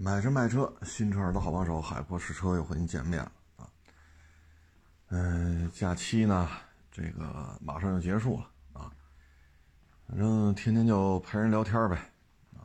[0.00, 3.68] 买车卖车，新车的好帮手，海阔试车又和您见面了啊。
[5.08, 6.48] 嗯，假期呢，
[6.92, 8.48] 这个马上就结束了
[8.80, 8.92] 啊。
[10.06, 11.96] 反正天天就陪人聊天呗
[12.56, 12.62] 啊。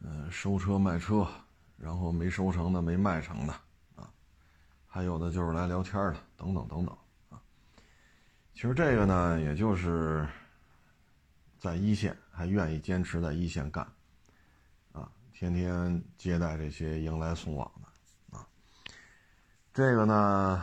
[0.00, 1.24] 嗯，收车卖车，
[1.78, 3.52] 然后没收成的，没卖成的
[3.94, 4.10] 啊，
[4.88, 6.96] 还有的就是来聊天的，等等等等
[7.28, 7.40] 啊。
[8.52, 10.26] 其实这个呢，也就是
[11.60, 13.86] 在一线，还愿意坚持在一线干。
[15.40, 18.46] 天天接待这些迎来送往的，啊，
[19.72, 20.62] 这个呢，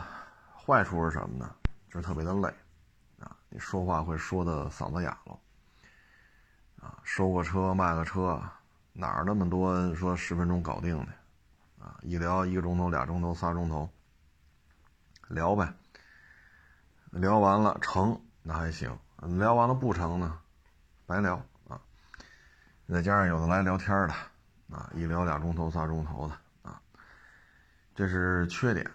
[0.56, 1.52] 坏处是什么呢？
[1.90, 2.46] 就是特别的累，
[3.18, 5.36] 啊，你说话会说的嗓子哑了，
[6.80, 8.40] 啊，收个车卖个车，
[8.92, 13.90] 哪儿那么多说十分钟搞定的，啊，一聊一个钟头、俩钟头、仨钟头，
[15.26, 15.74] 聊呗，
[17.10, 18.96] 聊完了成那还行，
[19.40, 20.38] 聊完了不成呢，
[21.04, 21.34] 白聊
[21.66, 21.80] 啊，
[22.88, 24.14] 再加上有的来聊天的。
[24.70, 26.80] 啊，一聊俩钟头、仨钟头的啊，
[27.94, 28.88] 这是缺点，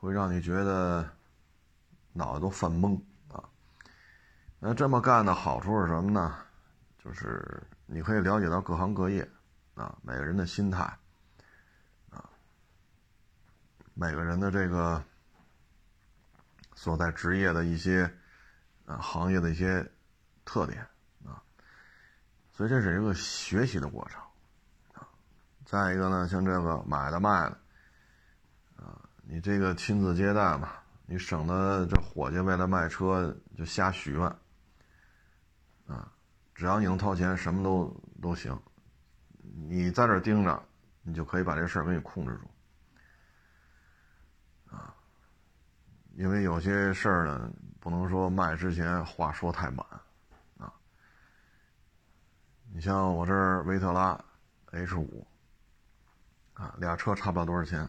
[0.00, 1.08] 会让你觉得
[2.12, 3.42] 脑袋都犯懵啊。
[4.58, 6.36] 那这么干的好处是什么呢？
[6.98, 9.28] 就是你可以了解到各行各业
[9.76, 10.82] 啊，每个人的心态
[12.10, 12.28] 啊，
[13.94, 15.00] 每个人的这个
[16.74, 18.12] 所在职业的一些
[18.86, 19.88] 啊行业的一些
[20.44, 20.84] 特点
[21.24, 21.40] 啊，
[22.50, 24.20] 所以这是一个学习的过程。
[25.66, 27.58] 再一个呢，像这个买的卖的，
[28.76, 30.74] 啊，你这个亲自接待嘛，
[31.06, 34.22] 你省得这伙计为了卖车就瞎许愿，
[35.88, 36.12] 啊，
[36.54, 38.56] 只要你能掏钱，什么都都行，
[39.42, 40.62] 你在这盯着，
[41.02, 42.48] 你就可以把这事儿给你控制住，
[44.72, 44.94] 啊，
[46.14, 47.50] 因为有些事儿呢，
[47.80, 49.84] 不能说卖之前话说太满，
[50.58, 50.72] 啊，
[52.72, 54.24] 你像我这儿维特拉
[54.70, 55.26] H 五。
[56.56, 57.88] 啊，俩车差不了多少钱，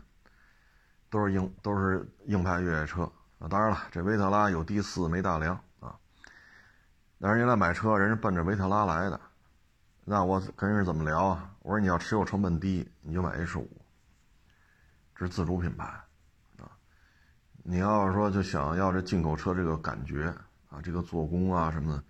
[1.10, 3.04] 都是硬都是硬派越野车
[3.40, 3.48] 啊。
[3.48, 5.98] 当然了，这维特拉有低四没大梁啊。
[7.18, 9.20] 但是人来买车，人是奔着维特拉来的，
[10.04, 11.50] 那我跟人怎么聊啊？
[11.62, 13.70] 我说你要持有成本低，你就买 H 五，
[15.16, 15.86] 这是自主品牌
[16.58, 16.68] 啊。
[17.64, 20.28] 你要是说就想要这进口车这个感觉
[20.70, 22.04] 啊，这个做工啊什么的，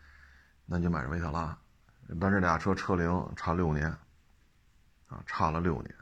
[0.65, 1.55] 那你就买这维特拉。
[2.19, 3.87] 但这俩车车龄差六年
[5.07, 5.95] 啊，差了六年。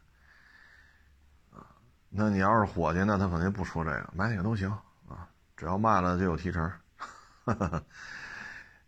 [2.17, 4.71] 那你要是伙计，那他肯定不说这个，买哪个都行
[5.09, 5.27] 啊，
[5.57, 6.71] 只要卖了就有提成。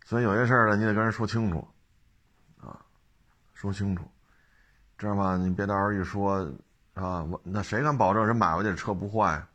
[0.06, 1.68] 所以有些事儿呢，你得跟人说清楚，
[2.58, 2.80] 啊，
[3.52, 4.10] 说清楚，
[4.96, 6.50] 这样吧，你别到时候一说，
[6.94, 9.46] 啊，我那谁敢保证人买回去车不坏？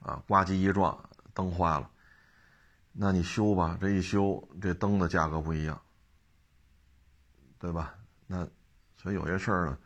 [0.00, 0.96] 啊，呱唧一撞，
[1.32, 1.90] 灯坏了，
[2.92, 5.80] 那你修吧，这一修，这灯的价格不一样，
[7.58, 7.94] 对吧？
[8.26, 8.46] 那
[8.98, 9.78] 所以有些事儿呢，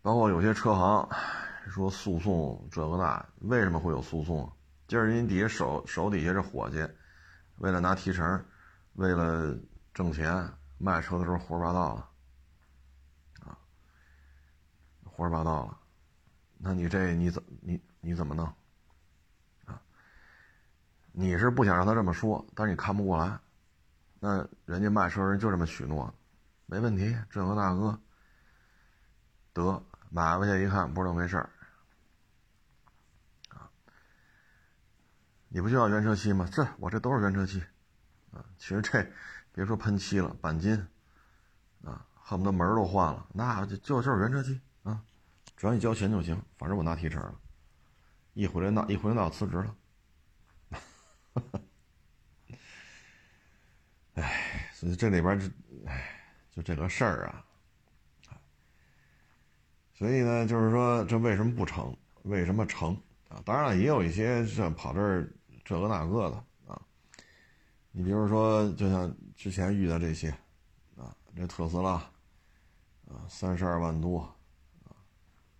[0.00, 1.06] 包括有些车行。
[1.70, 4.50] 说诉讼这个那，为什么会有诉讼？
[4.88, 6.84] 就是人底下手手底下这伙计，
[7.58, 8.44] 为了拿提成，
[8.94, 9.56] 为了
[9.94, 12.10] 挣钱，卖车的时候胡说八道了，
[13.46, 13.56] 啊，
[15.04, 15.78] 胡说八道了，
[16.58, 18.44] 那你这你怎你你怎么弄？
[19.64, 19.80] 啊，
[21.12, 23.38] 你是不想让他这么说，但是你看不过来，
[24.18, 26.12] 那人家卖车人就这么许诺，
[26.66, 27.96] 没问题，这个大哥，
[29.52, 29.80] 得
[30.10, 31.48] 买回去一看不是那么回事儿。
[35.52, 36.48] 你不就要原车漆吗？
[36.50, 37.60] 这我这都是原车漆，
[38.30, 39.04] 啊，其实这
[39.52, 40.86] 别说喷漆了，钣金，
[41.82, 45.02] 啊，恨不得门都换了，那就就就是原车漆啊，
[45.56, 47.34] 只要你交钱就行，反正我拿提成了，
[48.34, 49.76] 一回来闹一回来闹辞职了，
[54.14, 55.50] 哎，所以这里边这，
[55.86, 57.44] 哎，就这个事儿啊，
[59.94, 61.92] 所以呢，就是说这为什么不成？
[62.22, 62.94] 为什么成？
[63.28, 65.28] 啊，当然了，也有一些像跑这儿。
[65.70, 66.36] 这个那个的
[66.66, 66.82] 啊，
[67.92, 70.28] 你比如说，就像之前遇到这些，
[70.96, 71.92] 啊，这特斯拉，
[73.06, 74.22] 啊，三十二万多，
[74.82, 74.90] 啊，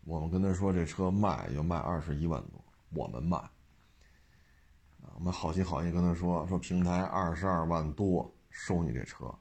[0.03, 2.61] 我们跟他说这车卖就卖二十一万多，
[2.93, 9.33] 我们卖，啊，我们好心好意跟他说说平台二十二万多收你这车，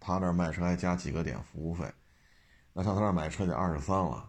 [0.00, 1.88] 他这卖车还加几个点服务费，
[2.72, 4.28] 那上他那买车得二十三了，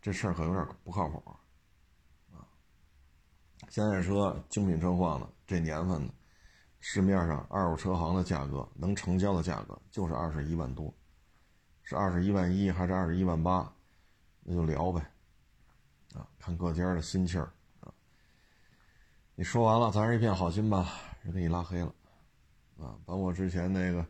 [0.00, 1.22] 这事儿可有点不靠谱。
[3.74, 6.14] 现在车精品车况的，这年份的，
[6.78, 10.94] 市面上二手车行的价格能成交的价格就是二十一万多，
[11.82, 13.68] 是二十一万一还是二十一万八，
[14.44, 15.00] 那就聊呗，
[16.14, 17.92] 啊，看各家的心气儿啊。
[19.34, 20.92] 你说完了，咱是一片好心吧，
[21.24, 21.92] 人给你拉黑了，
[22.78, 24.06] 啊，包括之前那个，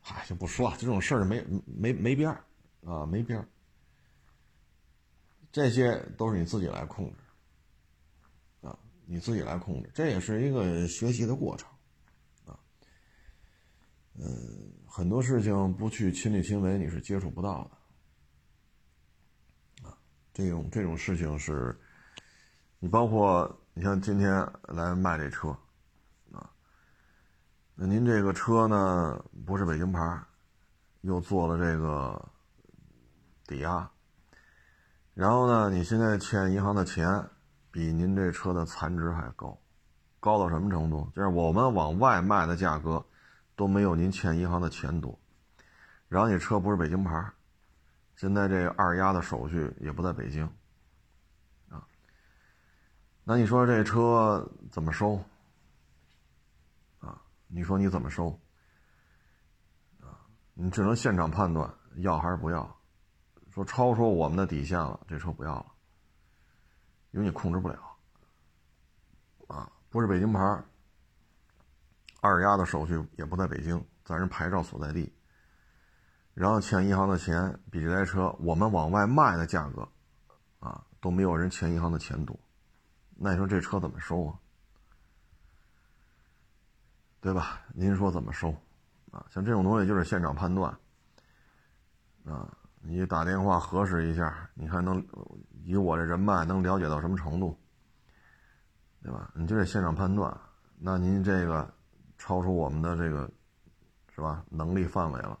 [0.00, 2.44] 嗨，就不说了，这种事儿没没没边儿，
[2.86, 3.48] 啊，没边儿，
[5.50, 7.16] 这些都是你自己来控制，
[9.12, 11.68] 你自己来控制，这也是一个学习的过程，
[12.46, 12.56] 啊，
[14.14, 17.68] 嗯，很多事情不去亲力亲为，你是接触不到
[19.82, 19.98] 的，啊，
[20.32, 21.76] 这种这种事情是，
[22.78, 25.48] 你包括你像今天来卖这车，
[26.30, 26.48] 啊，
[27.74, 30.22] 那您这个车呢不是北京牌，
[31.00, 32.30] 又做了这个。
[33.48, 33.90] 抵押，
[35.12, 35.68] 然后呢？
[35.70, 37.28] 你现在欠银行的钱
[37.70, 39.56] 比您这车的残值还高，
[40.18, 41.10] 高到什么程度？
[41.14, 43.04] 就是我们往外卖的价格
[43.54, 45.18] 都没有您欠银行的钱多。
[46.08, 47.32] 然后你车不是北京牌，
[48.16, 50.44] 现在这二押的手续也不在北京
[51.68, 51.86] 啊。
[53.22, 55.22] 那你说这车怎么收
[56.98, 57.22] 啊？
[57.46, 58.36] 你说你怎么收
[60.00, 60.18] 啊？
[60.54, 62.76] 你只能现场判断要还是不要。
[63.52, 65.69] 说超出我们的底线了，这车不要了，
[67.12, 67.96] 因为你控制不了，
[69.48, 70.40] 啊，不是北京牌，
[72.20, 75.12] 二押的手续也不在北京，咱是牌照所在地，
[76.34, 79.88] 然后欠银行的钱比这台车我们往外卖的价格，
[80.60, 82.38] 啊，都没有人欠银行的钱多，
[83.16, 84.38] 那你说这车怎么收啊？
[87.20, 87.60] 对吧？
[87.74, 88.50] 您说怎么收？
[89.10, 90.72] 啊，像这种东西就是现场判断，
[92.24, 92.56] 啊。
[92.82, 95.06] 你打电话核实一下，你看能
[95.62, 97.56] 以我这人脉能了解到什么程度，
[99.02, 99.30] 对吧？
[99.34, 100.36] 你就得现场判断。
[100.78, 101.72] 那您这个
[102.16, 103.30] 超出我们的这个
[104.14, 105.38] 是吧能力范围了，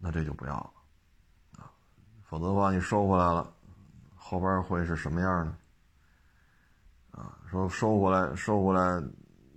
[0.00, 1.70] 那这就不要了啊。
[2.24, 3.52] 否则的话，你收回来了，
[4.16, 5.56] 后边会是什么样呢？
[7.12, 9.00] 啊，说收回来收回来，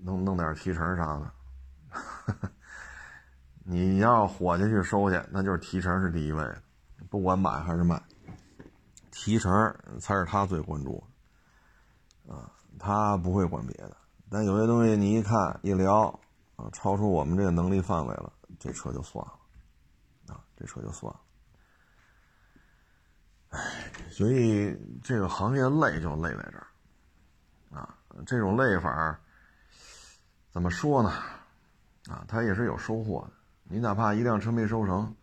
[0.01, 1.33] 弄弄点提成啥的。
[3.71, 6.59] 你要伙计去收去，那就是提成是第一位的，
[7.07, 8.01] 不管买还是卖，
[9.11, 9.53] 提成
[9.99, 11.03] 才是他最关注
[12.25, 13.95] 的，啊，他不会管别的。
[14.27, 16.07] 但有些东西你一看一聊，
[16.55, 21.19] 啊，超出我们这个能力范围了，这车就算了，啊，这车就算了。
[23.49, 26.67] 哎，所以这个行业累就累在这儿，
[27.79, 27.95] 啊，
[28.25, 29.19] 这种累法
[30.49, 31.11] 怎么说呢？
[32.09, 33.33] 啊，他也是有收获的。
[33.71, 35.15] 你哪怕一辆车没收成，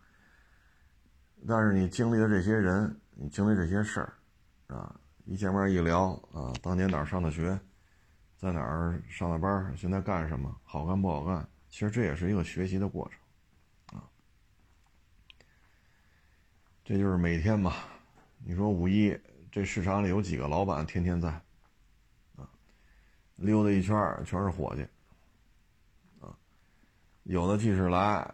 [1.45, 4.13] 但是你经历了这些人，你经历这些事儿，
[4.67, 7.59] 啊，一见面一聊啊，当年哪儿上的学，
[8.37, 14.07] 在哪儿上的班，现在干什么，好干不好干，其实这也是一个学习的过程，啊，
[16.85, 17.73] 这就是每天嘛。
[18.45, 19.19] 你说五一
[19.51, 21.29] 这市场里有几个老板天天在，
[22.37, 22.47] 啊，
[23.35, 23.93] 溜达一圈
[24.23, 24.87] 全是伙计。
[27.27, 28.33] 有的即使来，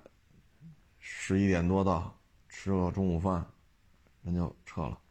[1.00, 2.16] 十一点多到，
[2.48, 3.44] 吃个中午饭，
[4.22, 5.02] 人就撤了，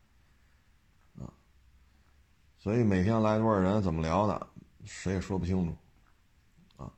[1.19, 1.27] 啊，
[2.59, 4.47] 所以每天来多少人，怎么聊的，
[4.85, 5.77] 谁也说不清楚，
[6.81, 6.95] 啊，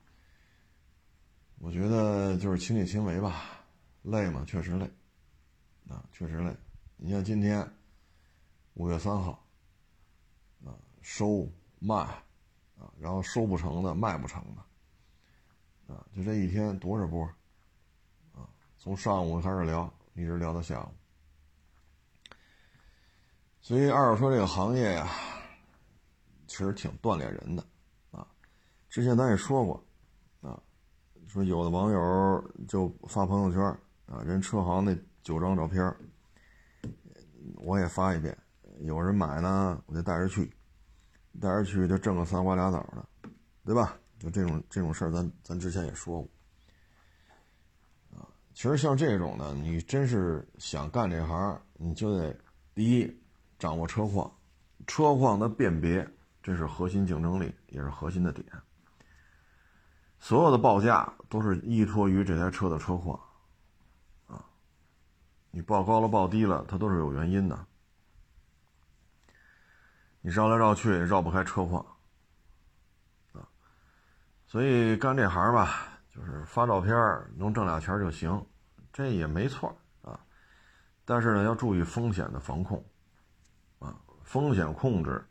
[1.58, 3.64] 我觉得就是亲力亲为吧，
[4.02, 4.84] 累嘛，确实累，
[5.88, 6.54] 啊，确实累。
[6.98, 7.66] 你像今天
[8.74, 9.42] 五月三号，
[10.66, 11.96] 啊，收卖，
[12.76, 14.62] 啊，然后收不成的，卖不成的。
[15.86, 17.24] 啊，就这一天多少波，
[18.32, 18.48] 啊，
[18.78, 20.88] 从上午开始聊，一直聊到下午。
[23.60, 25.08] 所以二手车这个行业呀，
[26.46, 27.64] 其实挺锻炼人的，
[28.10, 28.26] 啊，
[28.88, 29.84] 之前咱也说过，
[30.40, 30.60] 啊，
[31.26, 33.62] 说有的网友就发朋友圈，
[34.06, 35.94] 啊，人车行那九张照片，
[37.56, 38.36] 我也发一遍，
[38.80, 40.52] 有人买呢，我就带着去，
[41.40, 43.08] 带着去就挣个三瓜俩枣的，
[43.64, 43.98] 对吧？
[44.18, 46.30] 就这种这种事儿，咱咱之前也说过，
[48.18, 52.34] 啊，其实像这种的，你真是想干这行，你就得
[52.74, 53.20] 第一
[53.58, 54.32] 掌握车况，
[54.86, 56.08] 车况的辨别，
[56.42, 58.46] 这是核心竞争力，也是核心的点。
[60.18, 63.20] 所有的报价都是依托于这台车的车况，
[64.26, 64.42] 啊，
[65.50, 67.66] 你报高了报低了，它都是有原因的，
[70.22, 71.84] 你绕来绕去绕不开车况。
[74.54, 76.94] 所以干这行吧，就是发照片
[77.36, 78.40] 能挣俩钱就行，
[78.92, 80.16] 这也没错啊。
[81.04, 82.80] 但是呢，要注意风险的防控，
[83.80, 85.26] 啊，风险控制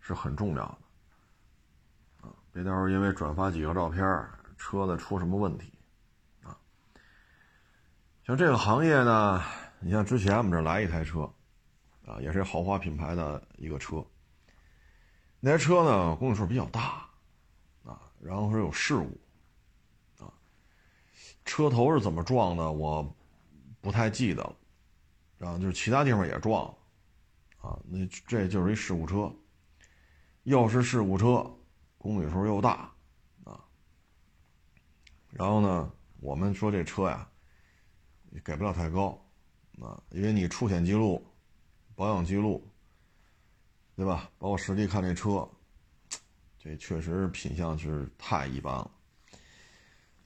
[0.00, 4.04] 是很重要的，啊，别到时候因为转发几个照片，
[4.56, 5.72] 车子出什么问题，
[6.42, 6.58] 啊。
[8.24, 9.40] 像这个行业呢，
[9.78, 11.20] 你像之前我们这来一台车，
[12.04, 14.04] 啊，也是豪华品牌的一个车，
[15.38, 16.95] 那台车呢公里数比较大。
[18.20, 20.32] 然后是有事故，啊，
[21.44, 22.72] 车头是怎么撞的？
[22.72, 23.14] 我
[23.80, 24.56] 不太记得了
[25.48, 26.66] 啊，就是其他地方也撞，
[27.58, 29.32] 啊，那这就是一事故车，
[30.44, 31.48] 又是事故车，
[31.98, 32.92] 公里数又大，
[33.44, 33.62] 啊，
[35.30, 37.28] 然后呢，我们说这车呀，
[38.44, 39.24] 给不了太高，
[39.80, 41.24] 啊，因为你出险记录、
[41.94, 42.66] 保养记录，
[43.94, 44.30] 对吧？
[44.38, 45.48] 包括实际看这车，
[46.68, 48.90] 这确实品相是太一般了。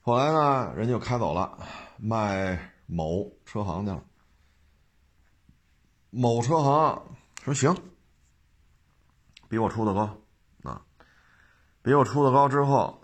[0.01, 1.59] 后来呢，人就开走了，
[1.99, 4.03] 卖某车行去了。
[6.09, 7.03] 某车行
[7.43, 7.77] 说行，
[9.51, 10.17] 比我出的高，
[10.63, 10.81] 啊，
[11.83, 13.03] 比我出的高之后，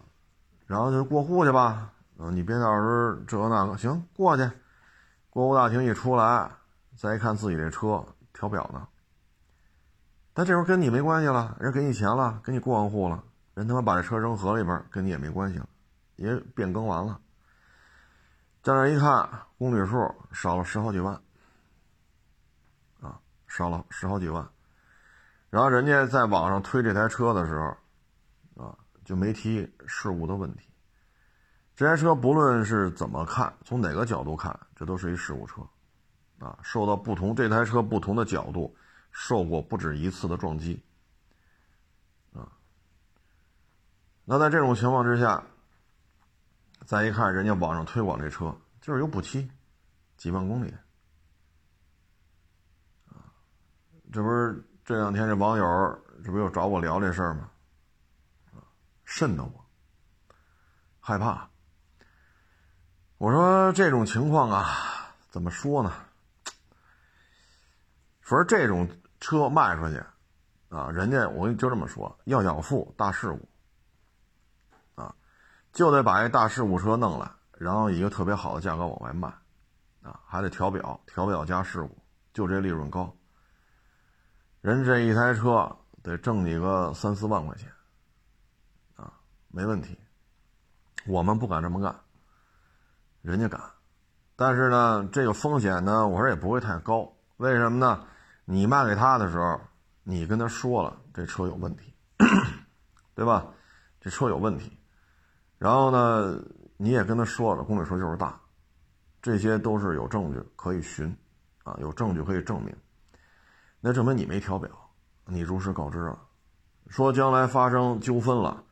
[0.64, 1.92] 然后就过户去吧。
[2.16, 4.50] 嗯，你别到时候这个那个，行，过去。
[5.28, 6.50] 过户大厅一出来，
[6.96, 8.02] 再一看自己这车
[8.32, 8.88] 调表呢，
[10.32, 13.22] 但这时候跟你没关系了，人给你钱了，给你过完户了，
[13.56, 15.68] 人他妈把这车扔河里边，跟你也没关系了。
[16.16, 17.20] 也变更完了，
[18.62, 21.14] 在那一看，公里数少了十好几万，
[23.00, 24.46] 啊，少了十好几万。
[25.50, 30.70] 然后人家在网上推这台车的时候，啊，就没提事故的问题。
[31.74, 35.60] 这台车不论是怎么看，从哪个角度看，这都是一事故车，
[36.38, 38.74] 啊，受到不同这台车不同的角度
[39.10, 40.82] 受过不止一次的撞击，
[42.32, 42.48] 啊，
[44.26, 45.42] 那在这种情况之下。
[46.84, 49.50] 再一看，人家网上推广这车就是有补漆，
[50.16, 50.72] 几万公里，
[54.12, 55.64] 这不是这两天这网友
[56.24, 57.50] 这不又找我聊这事儿吗？
[58.52, 58.62] 啊，
[59.04, 59.66] 瘆得我，
[61.00, 61.50] 害怕。
[63.18, 65.92] 我说这种情况啊，怎么说呢？
[68.20, 70.00] 说这种车卖出去，
[70.68, 73.48] 啊，人家我就这么说，要养富大事故。
[75.76, 79.28] 就得把一大事故车弄来，然后以一个特别好的价格往外卖，
[80.02, 81.98] 啊，还得调表，调表加事故，
[82.32, 83.14] 就这利润高。
[84.62, 87.70] 人这一台车得挣你个三四万块钱，
[88.96, 89.12] 啊，
[89.48, 89.98] 没问题。
[91.04, 91.94] 我们不敢这么干，
[93.20, 93.60] 人家敢。
[94.34, 97.12] 但是呢，这个风险呢，我说也不会太高。
[97.36, 98.02] 为什么呢？
[98.46, 99.60] 你卖给他的时候，
[100.04, 101.94] 你跟他说了这车有问题，
[103.14, 103.44] 对吧？
[104.00, 104.72] 这车有问题。
[105.58, 106.38] 然后呢，
[106.76, 108.38] 你也跟他说了，公里数就是大，
[109.22, 111.16] 这些都是有证据可以寻，
[111.64, 112.74] 啊，有证据可以证明。
[113.80, 114.70] 那证明你没调表，
[115.24, 116.18] 你如实告知了，
[116.88, 118.62] 说将来发生纠纷了，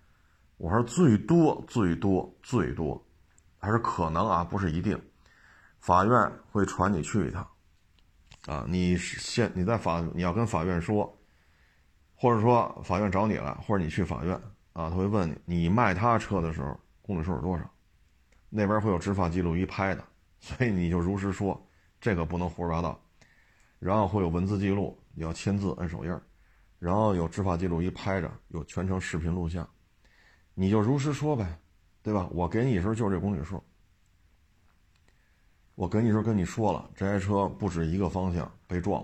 [0.58, 3.02] 我说最多最多最多，
[3.58, 5.00] 还是可能啊，不是一定，
[5.80, 7.48] 法院会传你去一趟，
[8.46, 11.18] 啊，你现你在法你要跟法院说，
[12.14, 14.38] 或者说法院找你了，或者你去法院。
[14.74, 17.68] 啊，他会问你，你卖他车的时候公里数是多少？
[18.50, 20.04] 那边会有执法记录仪拍的，
[20.38, 21.60] 所以你就如实说，
[22.00, 23.00] 这个不能胡说八道。
[23.78, 26.20] 然后会有文字记录，你要签字摁手印
[26.78, 29.68] 然后有执法记录仪拍着，有全程视频录像，
[30.54, 31.58] 你就如实说呗，
[32.02, 32.28] 对吧？
[32.32, 33.62] 我给你时候就是这公里数，
[35.74, 39.02] 我跟你时候跟你说了，这台车不止一个方向被撞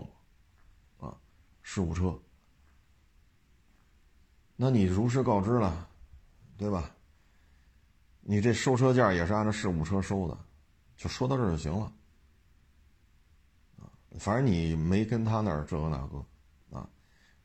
[0.98, 1.16] 过，啊，
[1.62, 2.18] 事故车。
[4.62, 5.88] 那你如实告知了，
[6.58, 6.90] 对吧？
[8.20, 10.36] 你这收车价也是按照事故车收的，
[10.98, 11.90] 就说到这就行了。
[14.18, 16.86] 反正你没跟他那儿这个那个，啊，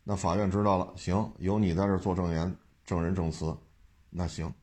[0.04, 2.54] 那法院知道了，行，有你在这做证言、
[2.84, 3.58] 证人证词，
[4.10, 4.54] 那行，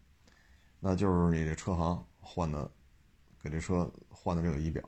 [0.78, 2.71] 那就是你这车行换的，
[3.42, 4.87] 给这车换的这个仪表，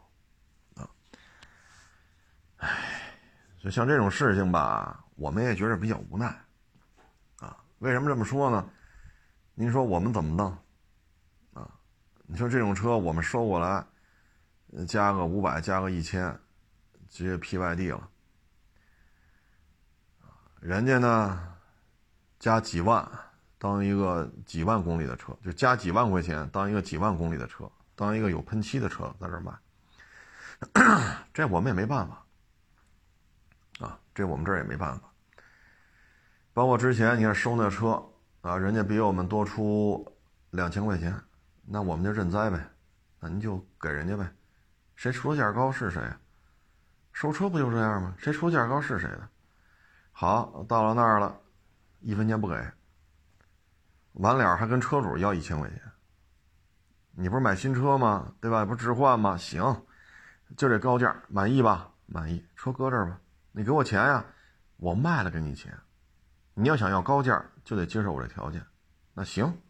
[0.75, 0.87] 啊，
[2.59, 3.11] 唉，
[3.59, 6.44] 就像这种事情吧，我们也觉得比较无奈。
[7.79, 8.71] 为什么这么说呢？
[9.55, 10.51] 您说我们怎么弄？
[11.53, 11.71] 啊，
[12.27, 13.87] 你说这种车我们收过来，
[14.89, 16.37] 加个五百，加个一千，
[17.09, 18.09] 直接批外地了。
[20.61, 21.55] 人家呢，
[22.41, 23.09] 加几万
[23.59, 29.53] 当一个几万公里的车，就加几万块钱当一个几万公里的车，当一个有喷漆的车在这卖。
[31.33, 32.27] 这我们也没办法，
[33.87, 35.14] 啊，这我们这儿也没办法。
[36.55, 38.01] 包括之前你看收那车
[38.41, 40.07] 啊，人家比我们多出
[40.51, 41.13] 两千块钱，
[41.67, 42.65] 那我们就认栽呗，
[43.19, 44.33] 那您就给人家呗，
[44.95, 46.01] 谁出价高是谁，
[47.13, 48.15] 收车不就这样吗？
[48.17, 49.29] 谁出价高是谁的。
[50.13, 51.37] 好，到了那儿了，
[51.99, 52.55] 一分钱不给，
[54.13, 55.81] 完了还跟车主要一千块钱。
[57.17, 58.33] 你不是买新车吗？
[58.41, 58.65] 对吧？
[58.65, 59.37] 不置换吗？
[59.37, 59.61] 行，
[60.57, 61.91] 就这高价，满意吧？
[62.07, 63.19] 满意，车搁这儿吧，
[63.51, 64.25] 你给我钱呀，
[64.77, 65.77] 我卖了给你钱。
[66.55, 68.65] 你要想要高价，就得接受我这条件。
[69.13, 69.61] 那行，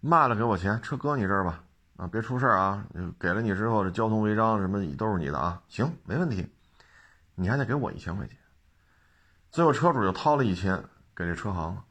[0.00, 1.64] 卖了给我钱，车搁你这儿吧。
[1.96, 2.86] 啊，别出事儿啊！
[3.18, 5.62] 给了你之后，这交通违章什么都是你的啊。
[5.66, 6.46] 行，没问题。
[7.34, 8.36] 你还得给我一千块钱。
[9.50, 10.76] 最后车主就掏了一千
[11.14, 11.84] 给这车行了，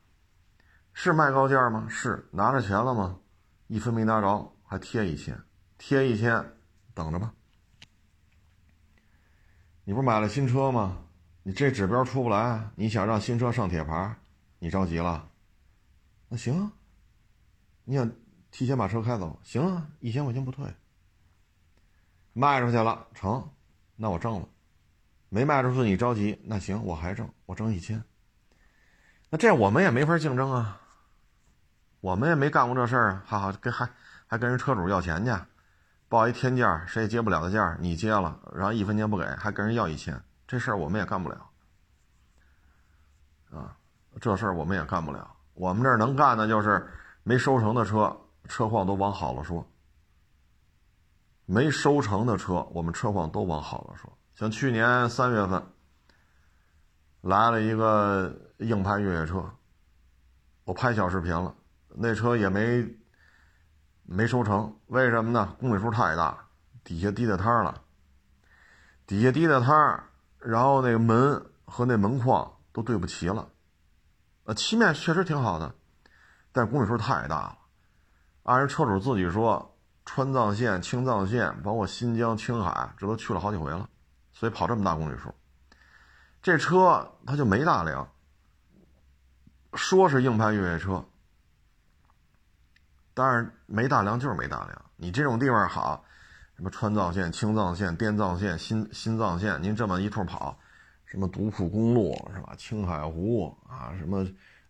[0.94, 1.88] 是卖高价吗？
[1.90, 3.18] 是，拿着钱了吗？
[3.66, 5.42] 一分没拿着，还贴一千，
[5.80, 6.54] 贴一千，
[6.94, 7.34] 等着吧。
[9.86, 11.05] 你不是买了新车吗？
[11.48, 14.16] 你这指标出不来，你想让新车上铁牌，
[14.58, 15.30] 你着急了？
[16.28, 16.72] 那行，
[17.84, 18.12] 你想
[18.50, 20.66] 提前把车开走，行啊，一千块钱不退。
[22.34, 23.48] 卖出去了，成，
[23.96, 24.50] 那我挣了；
[25.30, 28.04] 没卖出去，你着急，那行，我还挣，我挣一千。
[29.30, 30.82] 那这我们也没法竞争啊，
[32.02, 33.88] 我们也没干过这事儿啊，哈哈，跟还
[34.25, 35.32] 还跟人车主要钱去，
[36.10, 41.50] 报一天价，谁也接不了的价，你接了，然后一分钱不给，还跟人要一千，这事儿我们也干不了
[43.52, 43.78] 啊，
[44.20, 45.36] 这事儿我们也干不了。
[45.54, 46.88] 我们这儿能干的就是
[47.24, 48.16] 没收成的车，
[48.48, 49.66] 车况都往好了说。
[51.48, 54.12] 没收成的车，我们车况都往好了说。
[54.34, 55.64] 像去年三月份
[57.22, 59.48] 来了一个硬派越野车，
[60.64, 61.56] 我拍小视频了，
[61.90, 62.86] 那车也没
[64.04, 65.56] 没收成，为什么呢？
[65.60, 66.48] 公里数太大，
[66.84, 67.84] 底下滴的汤了，
[69.06, 70.04] 底下滴的汤，
[70.46, 73.50] 然后那个门和那门框都对不齐了。
[74.44, 75.74] 呃，漆面确实挺好的，
[76.52, 77.58] 但公里数太大了，
[78.44, 79.72] 按人车主自己说。
[80.08, 83.90] 川藏线、青藏线，包括新疆、青海，这都去了好几回了，
[84.34, 85.34] 所以跑这么大公里数。
[86.44, 88.08] 这车它就没大梁，
[89.74, 91.04] 说是硬派越野车，
[93.16, 94.86] 但是没大梁就是没大梁。
[94.96, 96.06] 你这种地方好，
[96.56, 100.58] 什么川藏线、青藏线、滇藏线、新新藏线，您这么一通跑，
[101.06, 102.56] 什么独库公路是吧？
[102.58, 104.26] 青海湖啊，什么？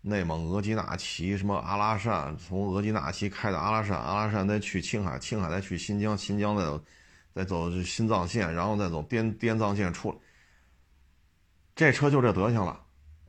[0.08, 6.64] 内蒙额济纳旗，什么阿拉善，从额济纳旗开到阿拉善，阿拉善再去青海，青海再去新疆，新疆再
[7.34, 10.18] 再走新藏线，然后再走滇滇藏线出来。
[11.76, 12.80] 这车就这德行了，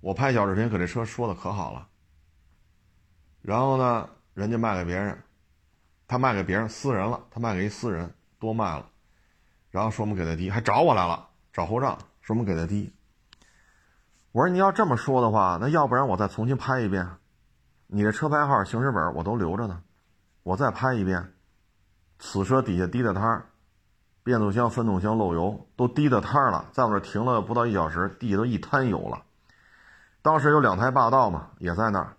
[0.03, 1.89] 我拍小视频可这车说的可好了。
[3.41, 5.19] 然后呢，人家卖给别人，
[6.07, 8.87] 他卖给别人私人了，他卖给一私人多卖了，
[9.71, 12.93] 然后说我们给他低，还找我来了，找后账，说我们给他低。
[14.33, 17.09] 我说你要这么说的话，那要不然我再重新拍一遍，
[17.87, 19.83] 你的车牌号、行驶本我都留着呢，
[20.43, 21.33] 我再拍一遍。
[22.19, 23.45] 此车底下滴的汤，
[24.23, 29.23] 变速箱、分动箱漏油都滴的汤了，在我这停了不到一小时，地下都一滩油了。
[30.23, 32.17] 当时有两台霸道嘛，也在那儿，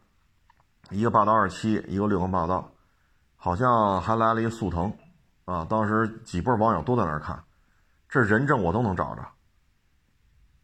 [0.90, 2.72] 一个霸道二七，一个六缸霸道，
[3.36, 4.94] 好像还来了一速腾，
[5.48, 7.42] 啊，当时几波网友都在那儿看，
[8.10, 9.26] 这人证我都能找着。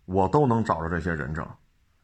[0.04, 1.48] 我都能找着这些人证，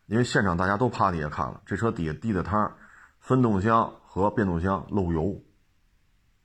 [0.06, 2.74] 因为现场大家都趴底下看了，这车底下滴的汤，
[3.20, 5.44] 分动箱和变速箱漏油，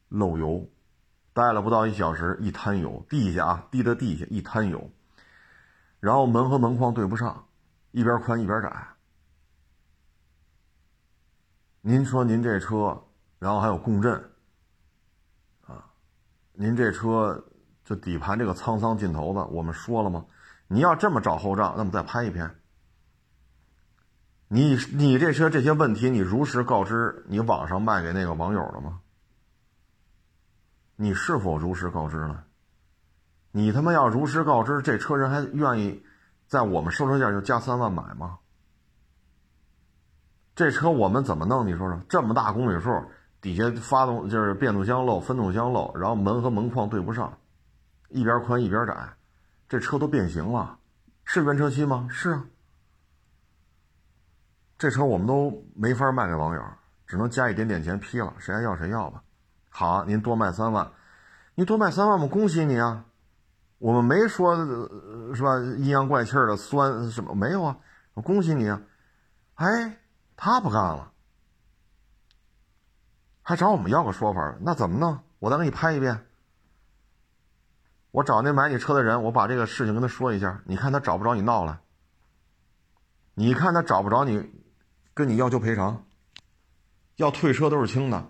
[0.08, 0.68] 漏油，
[1.32, 4.90] 待了不到一小时，一滩油，地下啊，滴的地下一滩油，
[6.00, 7.46] 然后门和门框对不上，
[7.92, 8.88] 一边宽一边窄。
[11.82, 13.00] 您说您这车，
[13.38, 14.32] 然后还有共振，
[16.54, 17.44] 您这车
[17.84, 20.24] 就底盘这个沧桑劲头子，我们说了吗？
[20.68, 22.58] 你要这么找后账，那么再拍一篇。
[24.48, 29.00] 你你这车这些问题，你如实告知你网上卖给那个网友了吗？
[30.96, 32.44] 你是否如实告知了？
[33.50, 36.04] 你他妈要如实告知，这车人还愿意
[36.46, 38.38] 在我们收车价就加三万买吗？
[40.54, 41.66] 这车我们怎么弄？
[41.66, 42.90] 你说说，这么大公里数，
[43.44, 47.36] 底下发动就是变速箱漏，分动箱漏，然后门和门框对不上，
[48.08, 48.96] 一边宽一边窄。
[49.68, 50.78] 这车都变形了，
[51.24, 52.08] 是原车漆吗？
[52.10, 52.46] 是啊。
[54.78, 56.62] 这车我们都没法卖给网友，
[57.06, 59.22] 只能加一点点钱批了，谁爱要谁要吧。
[59.68, 60.90] 好，您多卖三万，
[61.54, 63.04] 你多卖三万，我们恭喜你啊。
[63.76, 64.56] 我们没说
[65.34, 65.58] 是吧？
[65.76, 67.76] 阴阳怪气的酸什么没有啊？
[68.14, 68.80] 我恭喜你啊。
[69.56, 69.98] 哎，
[70.34, 71.12] 他不干了，
[73.44, 75.20] 还找我们要个说法，那怎么弄？
[75.38, 76.26] 我再给你拍一遍。
[78.10, 81.82] 我找那买你车的人，我把这个事情跟他说一下，你看他找不着你闹了，
[83.34, 84.50] 你看他找不着你，
[85.12, 86.06] 跟你要求赔偿，
[87.16, 88.26] 要退车都是轻的。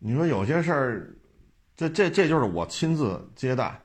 [0.00, 1.14] 你说有些事儿，
[1.76, 3.82] 这这这就是我亲自接待，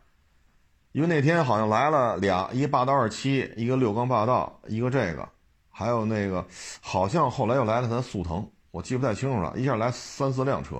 [0.93, 5.30] 因为那天好像来了俩，一霸道二七，一个六缸霸道，一个这个，
[5.77, 6.47] 还有那个
[6.79, 10.77] 好像后来又来了台速腾，我记不太清楚了，一下来三四辆车。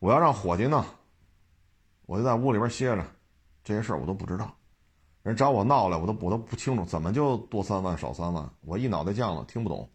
[0.00, 0.84] 我要让伙计呢，
[2.04, 3.02] 我就在屋里边歇着，
[3.64, 4.54] 这些事儿我都不知道。
[5.22, 8.46] 人找我闹来，我都我都不清楚，怎么就多三万少三万？
[8.60, 9.88] 我一脑袋浆了，听不懂。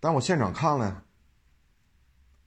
[0.00, 1.02] 但我现场看了呀，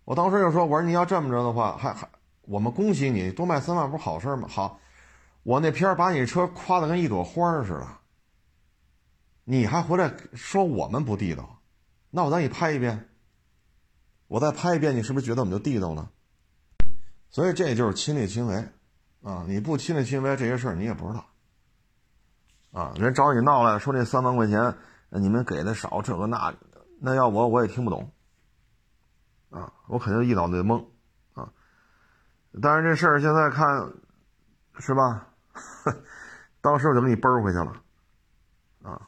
[0.05, 2.07] 我当时就说：“我说你要这么着的话，还还
[2.43, 4.47] 我们恭喜你多卖三万，不是好事吗？
[4.47, 4.79] 好，
[5.41, 7.87] 我那片把你车夸的跟一朵花似的，
[9.49, 11.61] 你还回来说我们不地道，
[12.09, 13.07] 那我再给你拍一遍，
[14.27, 16.11] 我再拍一遍，你是不是觉得我们就地道了？
[17.29, 18.67] 所以这就是亲力亲为
[19.23, 19.45] 啊！
[19.47, 21.25] 你不亲力亲为，这些事儿你也不知道
[22.73, 22.93] 啊。
[22.97, 24.75] 人找你闹来说这三万块钱
[25.11, 26.53] 你们给的少，这个那
[26.99, 28.11] 那要我我也听不懂
[29.49, 30.85] 啊，我肯定一脑袋懵
[31.35, 31.53] 啊。
[32.61, 33.93] 但是这事儿现在看，
[34.79, 35.29] 是吧？
[36.59, 37.81] 当时我就给你奔回去了，
[38.83, 39.07] 啊！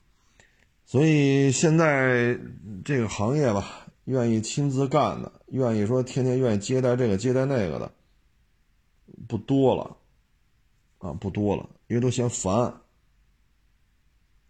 [0.89, 2.35] 所以现在
[2.83, 7.91] 这个行业吧，愿意亲自干的，愿意说天天愿意接待这个接待那个的，
[9.27, 9.97] 不多了，
[10.97, 12.73] 啊，不多了，因为都嫌烦，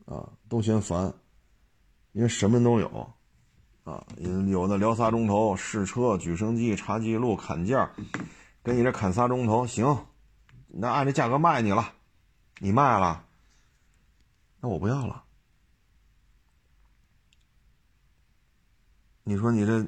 [0.06, 1.14] 啊，都嫌烦，
[2.14, 3.14] 因为什么都有，
[3.84, 4.08] 啊，
[4.48, 7.92] 有的聊仨钟头试车、举升机、查记录、砍价。
[8.64, 10.06] 给你这砍仨钟头行，
[10.70, 11.92] 那按这价格卖你了，
[12.60, 13.26] 你卖了，
[14.62, 15.26] 那我不要了。
[19.30, 19.86] 你说你这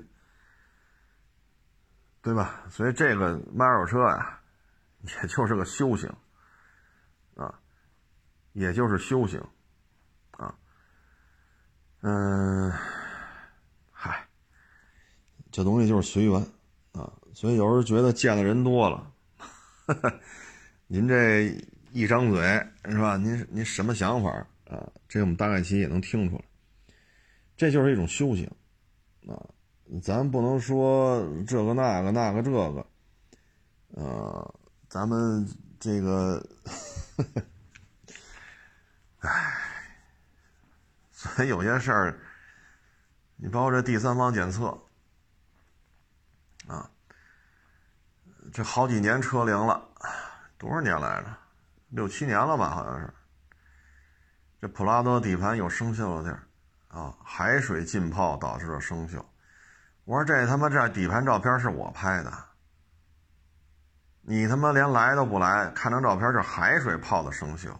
[2.21, 2.63] 对吧？
[2.69, 4.39] 所以这个卖二手车呀，
[5.01, 6.07] 也就是个修行
[7.33, 7.59] 啊，
[8.53, 9.43] 也就是修行
[10.29, 10.53] 啊。
[12.01, 12.71] 嗯，
[13.89, 14.27] 嗨，
[15.51, 16.39] 这东西就是随缘。
[16.91, 19.11] 啊所以有时候觉得见的人多了，
[20.85, 21.51] 您这
[21.91, 22.39] 一张嘴
[22.85, 23.17] 是吧？
[23.17, 24.29] 您您什么想法
[24.69, 24.87] 啊？
[25.07, 26.43] 这我们大概其也能听出来。
[27.57, 28.47] 这就是一种修行
[29.27, 29.35] 啊！
[30.01, 32.85] 咱不能说这个那个那个这个，
[33.89, 34.55] 呃，
[34.87, 35.45] 咱们
[35.79, 36.43] 这个，
[39.19, 39.53] 唉，
[41.11, 42.19] 所以有些事儿，
[43.35, 44.67] 你包括这第三方检测
[46.67, 46.89] 啊。
[48.53, 49.87] 这好几年车龄了，
[50.57, 51.37] 多少年来着？
[51.89, 53.13] 六七年了吧，好像是。
[54.59, 56.47] 这普拉多底盘有生锈的地儿
[56.91, 59.23] 啊，海水浸泡导致的生锈。
[60.03, 62.31] 我说这他妈这底盘照片是我拍的，
[64.21, 67.73] 你他妈连来都不来看张照片，这海水泡的生锈，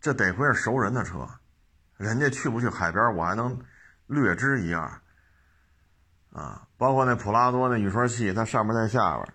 [0.00, 1.28] 这得亏是熟人的车，
[1.98, 3.62] 人家去不去海边，我还能
[4.06, 5.02] 略知一二。
[6.32, 9.34] 啊，包括那普拉多那雨刷器，它上面在下边。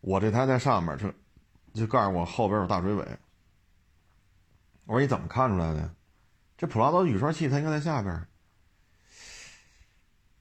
[0.00, 1.12] 我这台在上面，就
[1.72, 3.18] 就告诉我后边有大追尾。
[4.86, 5.94] 我说你怎么看出来的？
[6.64, 8.26] 这普拉多雨刷器它应该在下边。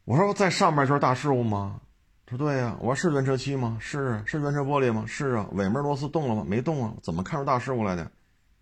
[0.05, 1.81] 我说在上面就是大事故吗？
[2.25, 2.77] 他说对呀。
[2.79, 3.77] 我说是原车漆吗？
[3.81, 4.23] 是啊。
[4.25, 5.03] 是原车玻璃吗？
[5.05, 5.49] 是啊。
[5.51, 6.45] 尾门螺丝动了吗？
[6.47, 6.93] 没动啊。
[7.03, 8.09] 怎么看出大事故来的？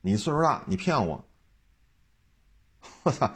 [0.02, 1.24] 你岁数大，你骗我。
[3.04, 3.32] 我操！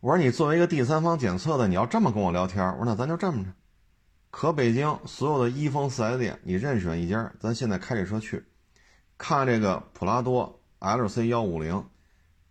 [0.00, 3.50] 我说你作为一个第三方检测的，你要这么跟我聊天，我说那咱就这么着。
[4.30, 8.42] 可北京所有的一丰四 S 店，你任选一家，咱现在开这车去，
[9.18, 11.86] 看这个普拉多 LC 幺五零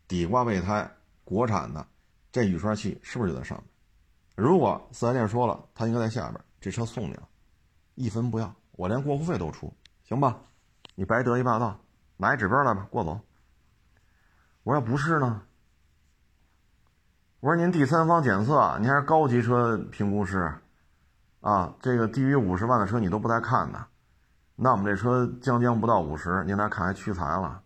[0.07, 0.89] 底挂备胎
[1.23, 1.85] 国产的，
[2.31, 3.67] 这雨刷器是不是就在上面？
[4.35, 7.27] 如果四 S 店说了它应该在下边，这车送你了，
[7.95, 10.37] 一分不要，我连过户费都出，行吧？
[10.95, 11.79] 你白得一霸道，
[12.17, 13.19] 拿一指标来吧，过走。
[14.63, 15.41] 我说不是呢，
[17.39, 20.53] 我说您第三方检测，您还是高级车评估师。
[21.41, 23.85] 啊，这个低于五十万的车你都不带看的，
[24.55, 27.61] 那我们这车将将不到五十，您来看还屈才了。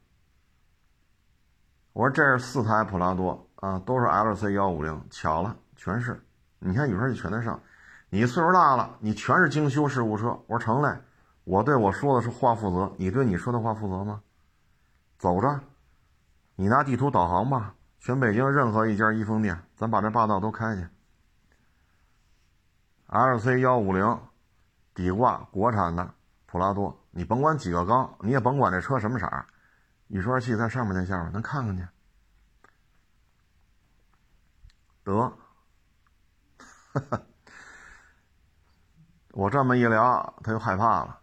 [1.98, 6.22] 我说这是四台普拉多啊，都是 LC 幺五零，巧了，全是。
[6.60, 7.60] 你看雨刷器全在上，
[8.12, 10.28] 你岁数大了，你全是精修事故车。
[10.46, 10.96] 我说成嘞，
[11.44, 14.22] 我对我说的是话负责，你对你说的话负责吗？
[15.18, 15.60] 走着，
[16.56, 20.88] 你拿地图导航吧，全北京任何一家一丰店，咱把这霸道都开去。
[23.08, 24.20] L C 幺五零
[24.94, 26.08] 底挂国产的
[26.46, 29.48] 普拉多，你甭管几个缸，你也甭管这车什么色儿，
[30.08, 31.88] 雨刷器在上面在下面，咱看看去。
[35.04, 35.38] 得，
[39.32, 41.20] 我这么一聊，他就害怕了。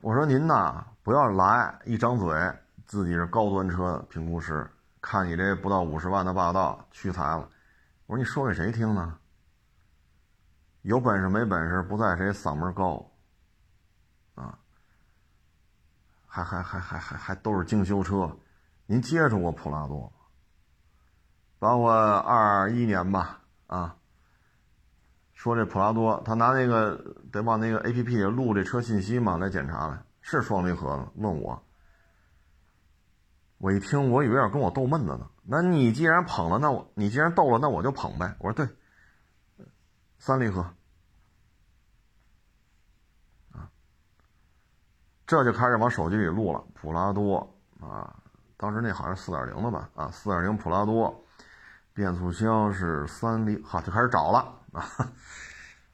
[0.00, 2.34] 我说您呐，不要来一张嘴，
[2.84, 4.70] 自己是高端车评估师，
[5.00, 7.50] 看你这不到五十万的霸道屈才了。
[8.06, 9.18] 我说你说给谁听呢？
[10.82, 13.10] 有本事没本事不在谁嗓门高，
[14.36, 14.56] 啊，
[16.42, 18.38] 还还还还还还都是精修车，
[18.86, 20.10] 您接触过普拉多吗？
[21.58, 23.96] 包括二一年吧，啊，
[25.32, 31.62] 说这普拉多，他拿那个得往那个 A P P 里录这车信息嘛，来检查来，是双离合的，问我，
[33.58, 35.28] 我一听，我以为要跟我逗闷子呢。
[35.44, 38.36] 那你既然捧了，那我你既然逗了，那我就捧呗。
[38.38, 38.68] 我说对。
[40.18, 40.74] 三离合，
[45.26, 46.64] 这就开始往手机里录了。
[46.72, 47.38] 普拉多
[47.80, 48.14] 啊，
[48.56, 49.90] 当时那好像是四点零的吧？
[49.94, 51.24] 啊，四点零普拉多，
[51.92, 54.38] 变速箱是三菱，好就开始找了
[54.72, 54.88] 啊。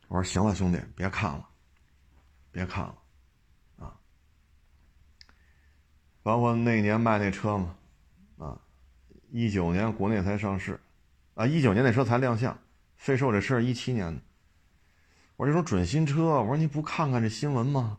[0.09, 1.49] 我说行了，兄弟，别看了，
[2.51, 2.95] 别看了，
[3.79, 3.97] 啊。
[6.23, 7.75] 包括那年卖那车嘛，
[8.39, 8.59] 啊，
[9.31, 10.79] 一九年国内才上市，
[11.35, 12.59] 啊，一九年那车才亮相，
[12.97, 14.21] 非说这车是一七年的。
[15.37, 17.99] 我说这种准新车，我说你不看看这新闻吗？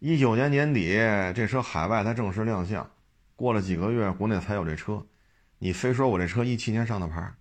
[0.00, 0.94] 一九年年底
[1.34, 2.88] 这车海外才正式亮相，
[3.34, 5.04] 过了几个月国内才有这车，
[5.58, 7.34] 你非说我这车一七年上的牌，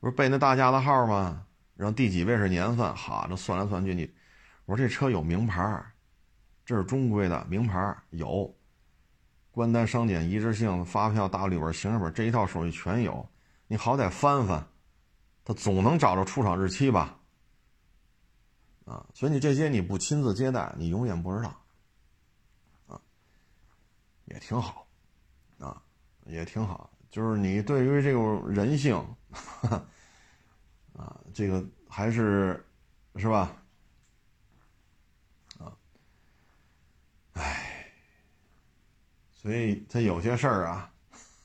[0.00, 1.44] 不是背那大架子号吗？
[1.76, 2.94] 然后第几位是年份？
[2.96, 4.10] 哈，这算来算去，你
[4.64, 5.84] 我说这车有名牌，
[6.64, 8.54] 这是中规的名牌，有
[9.50, 13.28] 关单、商检、一致性、发票、大绿本、行驶本这一套手续全有，
[13.66, 14.66] 你好歹翻翻，
[15.44, 17.19] 他总能找着出厂日期吧？
[18.90, 21.62] 啊，所以你这些你不亲自接待，你永远不知道。
[22.88, 23.00] 啊，
[24.24, 24.84] 也挺好，
[25.60, 25.80] 啊，
[26.26, 26.90] 也挺好。
[27.08, 28.96] 就是你对于这种人性，
[30.92, 32.66] 啊，这个还是
[33.14, 33.56] 是吧？
[35.60, 35.70] 啊，
[37.34, 37.92] 唉，
[39.30, 40.92] 所以他有些事儿啊，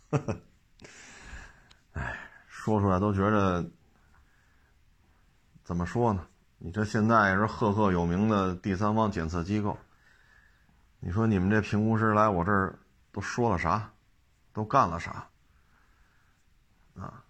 [1.94, 3.70] 唉，说出来都觉得
[5.64, 6.28] 怎么说呢？
[6.66, 9.78] 你这现在也是赫赫有名的第三方检测机构，
[11.00, 12.80] 你说你们这评估师来我这儿
[13.12, 13.94] 都说了啥，
[14.52, 15.28] 都干了啥
[16.96, 17.24] 啊？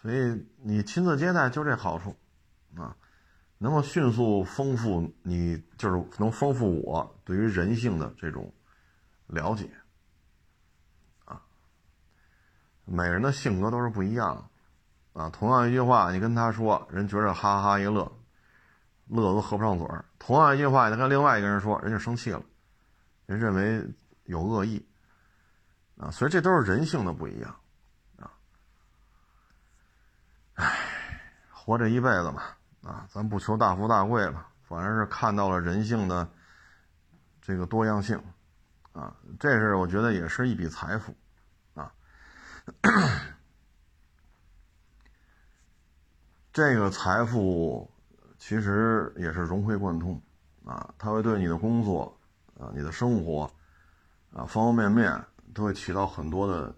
[0.00, 2.14] 所以你亲自接待就这好处
[2.76, 2.96] 啊，
[3.58, 8.54] 能够迅速丰富你，就是能丰富我对于人性的这种
[9.26, 9.68] 了解
[11.24, 11.42] 啊。
[12.84, 14.48] 每人的性格都是不一样
[15.14, 18.08] 啊，同样一句话，你跟他说，人觉着哈哈一乐。
[19.20, 20.04] 乐都合不上嘴儿。
[20.18, 22.42] 同样一句话，他跟另外一个人说，人家生气了，
[23.26, 23.84] 人认为
[24.24, 24.86] 有恶意
[25.98, 26.10] 啊。
[26.10, 27.56] 所以这都是人性的不一样
[28.18, 28.30] 啊。
[30.54, 30.74] 唉，
[31.50, 32.42] 活这一辈子嘛，
[32.82, 36.28] 啊，咱不求大富大贵吧，反而是看到了人性的
[37.42, 38.22] 这个多样性
[38.92, 39.14] 啊。
[39.38, 41.14] 这是我觉得也是一笔财富
[41.74, 41.92] 啊。
[46.52, 47.91] 这个财富。
[48.44, 50.20] 其实也是融会贯通，
[50.64, 52.12] 啊，它会对你的工作，
[52.58, 53.48] 啊，你的生活，
[54.32, 55.24] 啊，方方面面
[55.54, 56.74] 都会起到很多的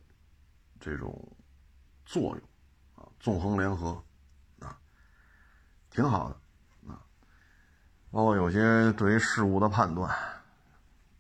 [0.78, 1.26] 这种
[2.04, 2.40] 作用，
[2.96, 3.98] 啊，纵横联合，
[4.60, 4.76] 啊，
[5.88, 7.00] 挺好的，啊，
[8.10, 10.14] 包括有些对于事物的判断，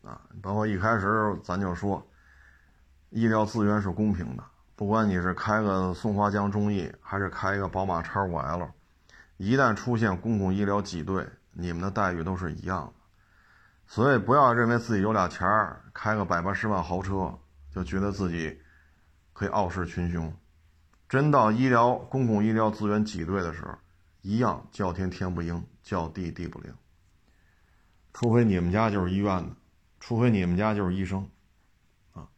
[0.02, 2.06] 啊，包括一开始咱就说，
[3.08, 4.44] 医疗资源是公平的，
[4.76, 8.68] 不管你是开个松花江中医，还是开一个宝马叉五 L。
[9.36, 12.92] 一旦出现公共医疗挤兑，你们的待遇都是一样的，
[13.86, 17.38] 所以不要认为自己有俩钱儿，开个百八十万豪车，
[17.70, 18.60] 就觉得自己
[19.32, 20.32] 可以傲视群雄。
[21.08, 23.76] 真到医疗公共医疗资源挤兑的时候，
[24.22, 26.72] 一样叫天天不应，叫地地不灵。
[28.12, 29.56] 除非你们家就是医院的，
[29.98, 31.28] 除非你们家就是医生，
[32.12, 32.28] 啊，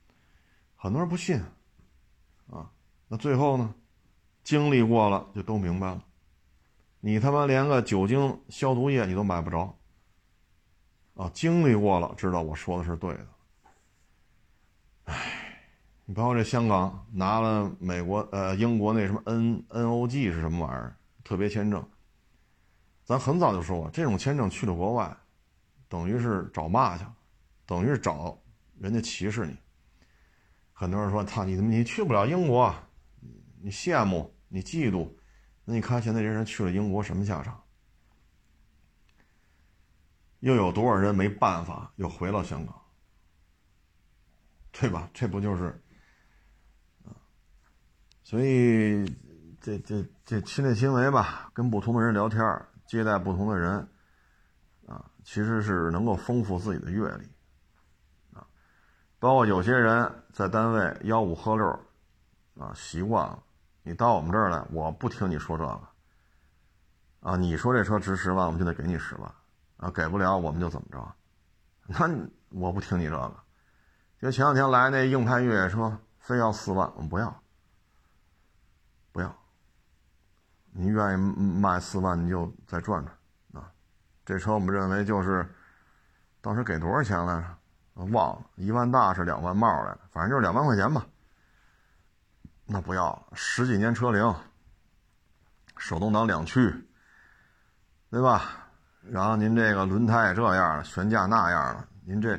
[0.74, 1.38] 很多人不信，
[2.50, 2.70] 啊，
[3.08, 3.74] 那最后呢，
[4.42, 6.02] 经历过了就都明白了。
[7.00, 9.78] 你他妈连个酒精消毒液你都买不着，
[11.14, 11.30] 啊！
[11.32, 13.26] 经历过了，知道我说的是对的。
[15.04, 15.60] 唉，
[16.04, 21.88] 你包括这香港拿了美国呃英国那什么 N N O G 是什么玩意儿特别签证，
[23.04, 25.16] 咱很早就说过，这种签证去了国外，
[25.88, 27.04] 等于是找骂去，
[27.64, 28.36] 等于是找
[28.80, 29.56] 人家歧视你。
[30.72, 32.74] 很多人说操你你去不了英国，
[33.62, 35.08] 你羡慕你嫉妒。
[35.66, 37.62] 那你看，现在这人去了英国什么下场？
[40.40, 42.82] 又有多少人没办法又回到香港？
[44.70, 45.10] 对吧？
[45.12, 45.82] 这不就是，
[48.22, 49.04] 所以
[49.60, 52.38] 这这这亲力亲为吧，跟不同的人聊天，
[52.86, 53.88] 接待不同的人，
[54.86, 57.26] 啊，其实是能够丰富自己的阅历，
[58.36, 58.46] 啊，
[59.18, 61.66] 包括有些人在单位吆五喝六，
[62.58, 63.42] 啊，习惯了。
[63.86, 65.80] 你到我们这儿来，我不听你说这个，
[67.20, 69.32] 啊，你说这车值十万，我们就得给你十万，
[69.76, 71.14] 啊，给不了我们就怎么着？
[71.86, 72.10] 那
[72.48, 73.36] 我不听你这个，
[74.20, 77.40] 就前两天来那硬派越野车，非要四万，我们不要，
[79.12, 79.32] 不要。
[80.72, 83.70] 你愿意卖四万，你就再转转，啊，
[84.24, 85.48] 这车我们认为就是，
[86.40, 88.04] 当时给多少钱来着？
[88.06, 91.06] 忘了，一万大是两万冒来的，反正就是两万块钱吧。
[92.66, 94.34] 那不要了十几年车龄，
[95.76, 96.74] 手动挡两驱，
[98.10, 98.68] 对吧？
[99.08, 102.36] 然后您这个轮胎也这样了，悬架那样了，您这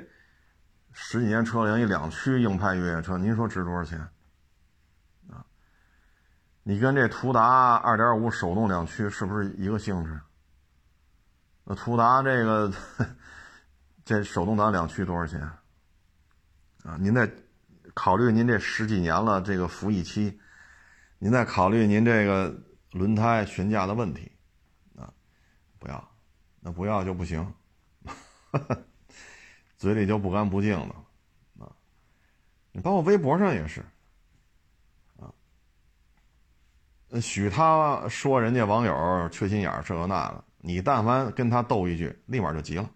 [0.92, 4.00] 十几年车龄一两驱硬派越野车，您说值多少钱？
[5.30, 5.46] 啊，
[6.64, 10.20] 你跟这途达二点五手动两驱是不是一个性质？
[11.64, 12.70] 那途达这个
[14.04, 15.40] 这手动挡两驱多少钱？
[16.84, 17.32] 啊，您再
[17.98, 20.40] 考虑您这十几年了这个服役期，
[21.18, 22.56] 您再考虑您这个
[22.92, 24.32] 轮胎悬架的问题，
[24.96, 25.12] 啊，
[25.80, 26.08] 不要。
[26.60, 27.52] 那不要就不行，
[29.78, 31.72] 嘴里就不干不净的，啊，
[32.72, 33.84] 你包括微博上也是，
[35.18, 35.34] 啊，
[37.20, 42.88] 许他说人家网友缺心眼儿这个那个，你但凡跟他斗一句，立马就急了。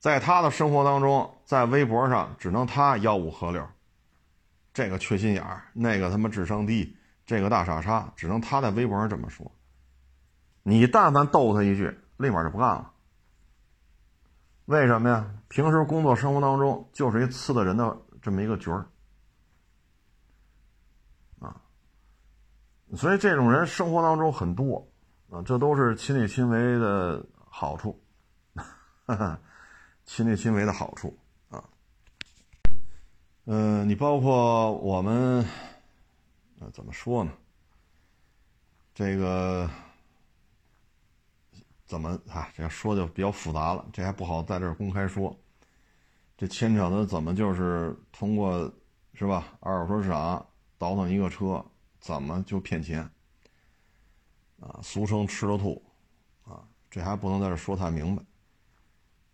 [0.00, 3.62] 在他的生活当中，在微博上只能他吆五喝六，
[4.72, 9.52] 这个缺心眼儿，那个他妈智商低，这个大傻叉，只能他在微博上这么说。
[10.62, 11.94] 你但凡逗他一句。
[12.16, 12.90] 立马就不干了，
[14.64, 15.30] 为什么呀？
[15.48, 18.86] 平时工作生活当中就是一刺的人的这么一个角儿
[21.40, 21.60] 啊，
[22.94, 24.88] 所以这种人生活当中很多
[25.28, 28.00] 啊，这都是亲力亲为的好处，
[30.06, 31.18] 亲力亲为的好处
[33.44, 35.44] 嗯，你包括我们，
[36.60, 37.32] 呃，怎么说呢？
[38.94, 39.68] 这个。
[41.84, 42.48] 怎么啊？
[42.56, 45.36] 这样说就比较复杂了，这还不好在这公开说。
[46.38, 48.72] 这牵扯的怎么就是通过
[49.12, 49.52] 是吧？
[49.60, 50.46] 二手车市场
[50.78, 51.62] 倒腾一个车，
[52.00, 53.02] 怎么就骗钱？
[54.58, 55.82] 啊，俗称吃了吐，
[56.44, 58.22] 啊，这还不能在这说太明白。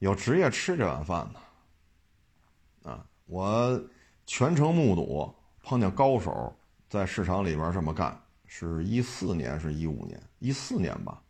[0.01, 3.81] 有职业吃这碗饭的，啊，我
[4.29, 6.55] 全程目睹碰见高手
[6.91, 10.23] 在市场里边这么干，是一四年是一五年？
[10.39, 11.23] 一四年吧。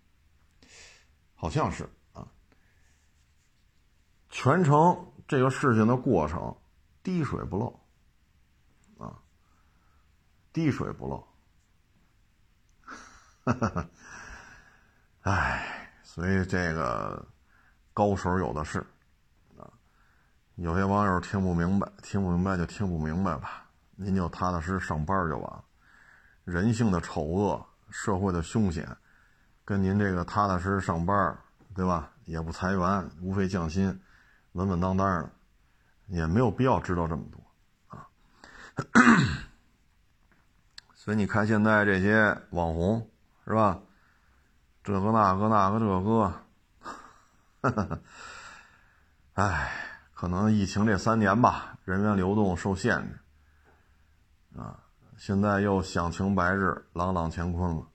[1.37, 2.27] 好像是啊，
[4.31, 6.53] 全程这个事情的过程
[7.01, 7.81] 滴水不漏，
[8.99, 9.17] 啊，
[10.53, 11.25] 滴水不漏，
[13.45, 13.91] 哈哈哈，
[15.21, 17.25] 哎，所以这个
[17.95, 18.85] 高手有的是，
[20.59, 25.63] 有些网友听不明白，听不明白就听不明白吧，您就踏踏实实上班就完了，
[26.45, 28.85] 人性的丑恶，社会的凶险。
[29.65, 31.39] 跟您这个踏踏实实上班，
[31.77, 32.11] 对吧？
[32.25, 34.01] 也不裁员，无非降薪，
[34.53, 35.31] 稳稳当当的，
[36.07, 37.41] 也没有必要知道这么多
[37.97, 38.09] 啊。
[40.93, 43.09] 所以你看现在这些网红，
[43.47, 43.79] 是吧？
[44.83, 45.87] 这个那个那个这
[47.71, 47.95] 个，
[49.35, 49.88] 哎，
[50.19, 53.21] 可能疫情这三年吧，人员流动受限制
[54.59, 54.77] 啊，
[55.17, 57.87] 现在又享晴白日，朗朗乾坤了。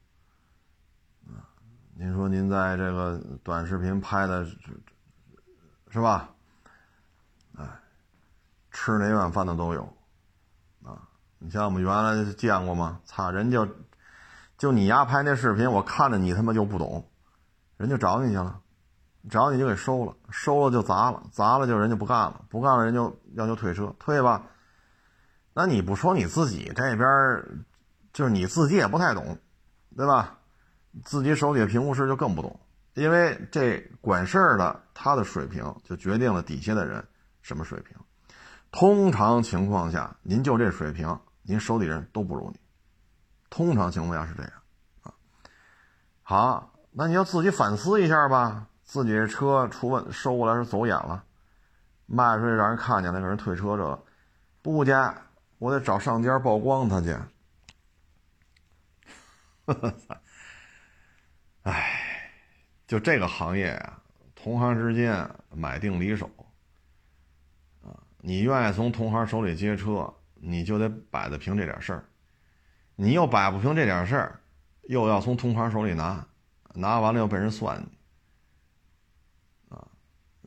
[1.95, 4.45] 您说您在这个短视频拍的，
[5.89, 6.29] 是吧？
[7.57, 7.67] 哎，
[8.71, 9.83] 吃哪碗饭的都有，
[10.81, 11.03] 啊，
[11.39, 13.01] 你像我们原来见过吗？
[13.03, 13.67] 操，人就
[14.57, 17.05] 就你丫拍那视频，我看着你他妈就不懂，
[17.75, 18.62] 人就找你去了，
[19.29, 24.43] 找你就给收了，收了就砸了，砸了就人就不干了，不干了人就要求退车，退吧。
[25.53, 27.07] 那你不说你自己这边，
[28.12, 29.38] 就是你自己也不太懂，
[29.95, 30.38] 对吧？
[31.05, 32.59] 自己手底的评估师就更不懂，
[32.93, 37.03] 因为这管事儿的他的水平就决定了底下的人
[37.41, 37.95] 什么水平。
[38.71, 42.59] 通常情况下，您就这水平，您手里人都不如你。
[43.49, 44.51] 通常情况下是这样
[45.03, 45.13] 啊。
[46.23, 48.67] 好，那你要自己反思一下吧。
[48.93, 51.23] 自己这车出问收过来是走眼了，
[52.06, 54.06] 卖出去让人看见了，给人退车这，
[54.62, 55.12] 不加，
[55.58, 57.12] 我得找上家曝光他去。
[59.65, 60.21] 哈哈。
[61.63, 62.29] 唉，
[62.86, 63.99] 就这个行业啊，
[64.36, 66.29] 同行之间买定离手
[67.82, 72.06] 啊，你愿意从同行手里接车，你就得摆得平这点事儿，
[72.95, 74.39] 你又摆不平这点事儿，
[74.83, 76.27] 又要从同行手里拿，
[76.75, 77.92] 拿完了又被人算计，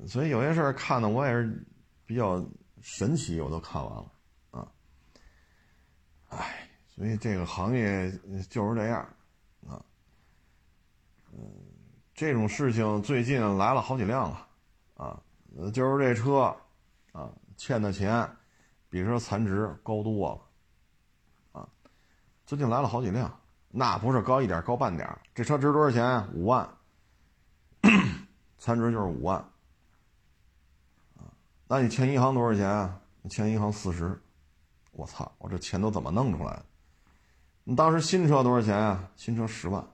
[0.07, 1.67] 所以有些事儿看的我也是
[2.05, 2.45] 比较
[2.83, 4.13] 神奇，我都看完了
[4.51, 4.69] 啊，
[6.29, 8.11] 唉，所以这个行业
[8.51, 9.01] 就是这样
[9.67, 9.83] 啊。
[11.33, 11.39] 嗯，
[12.15, 14.49] 这种事情最近来了好几辆了，
[14.95, 15.23] 啊，
[15.73, 16.55] 就是这车，
[17.13, 18.29] 啊，欠的钱
[18.89, 20.31] 比这残值高多
[21.53, 21.69] 了，啊，
[22.45, 26.33] 最近来了好几辆，那不是高一点高半点这车值多少钱？
[26.35, 26.69] 五万，
[28.59, 29.45] 残值就是五万，
[31.67, 32.69] 那你欠银行多少钱？
[32.69, 34.23] 啊欠银行四十，
[34.93, 36.65] 我操，我这钱都怎么弄出来的？
[37.65, 39.11] 你当时新车多少钱啊？
[39.17, 39.85] 新车十万。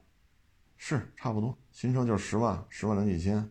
[0.77, 3.51] 是差不多，新车就是十万，十万零几千。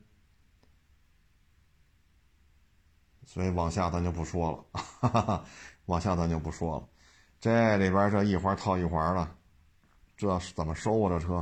[3.26, 5.46] 所以往下咱就不说了，哈哈哈，
[5.86, 6.88] 往下咱就不说了。
[7.40, 9.36] 这里边这一环套一环的，
[10.18, 11.10] 这是怎么收啊？
[11.10, 11.36] 这车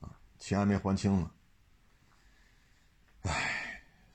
[0.00, 1.30] 啊，钱还没还清呢。
[3.22, 3.63] 唉，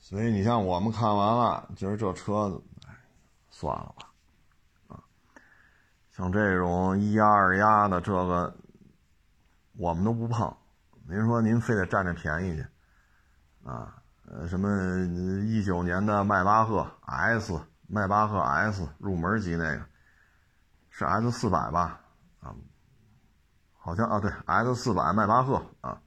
[0.09, 2.95] 所以你像我们看完了，觉得这车，唉，
[3.51, 4.07] 算了吧。
[4.87, 4.97] 啊，
[6.09, 8.51] 像这种一压二压的这个，
[9.77, 10.51] 我们都不碰。
[11.07, 12.65] 您说您非得占这便宜去，
[13.63, 14.01] 啊？
[14.25, 14.67] 呃，什么
[15.45, 19.85] 一九年的迈巴赫 S，迈巴赫 S 入门级那个，
[20.89, 22.01] 是 S 四百吧？
[22.39, 22.55] 啊，
[23.77, 26.01] 好像啊，对，S 四百迈巴赫啊，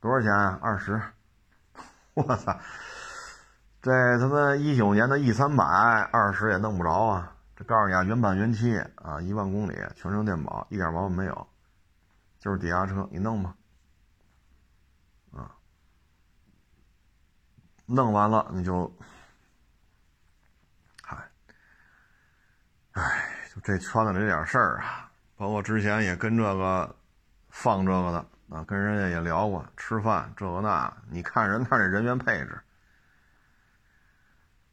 [0.00, 0.32] 多少钱？
[0.32, 0.98] 二十？
[2.16, 2.58] 我操！
[3.80, 7.32] 这他妈一九年的 E 三百二十也弄不着啊！
[7.54, 11.46] 这告诉你啊，原版原漆啊，一万公里，全程电保，一点毛病没有，
[12.38, 13.54] 就是抵押车，你弄吧。
[15.32, 15.50] 啊
[17.86, 18.92] 弄完了你就，
[21.02, 21.16] 嗨，
[22.92, 23.02] 唉，
[23.54, 26.94] 就这圈子里这点事儿啊，包括之前也跟这个
[27.48, 32.60] 放这个的啊，跟人家也聊过吃饭这个那，你看人那人员配置，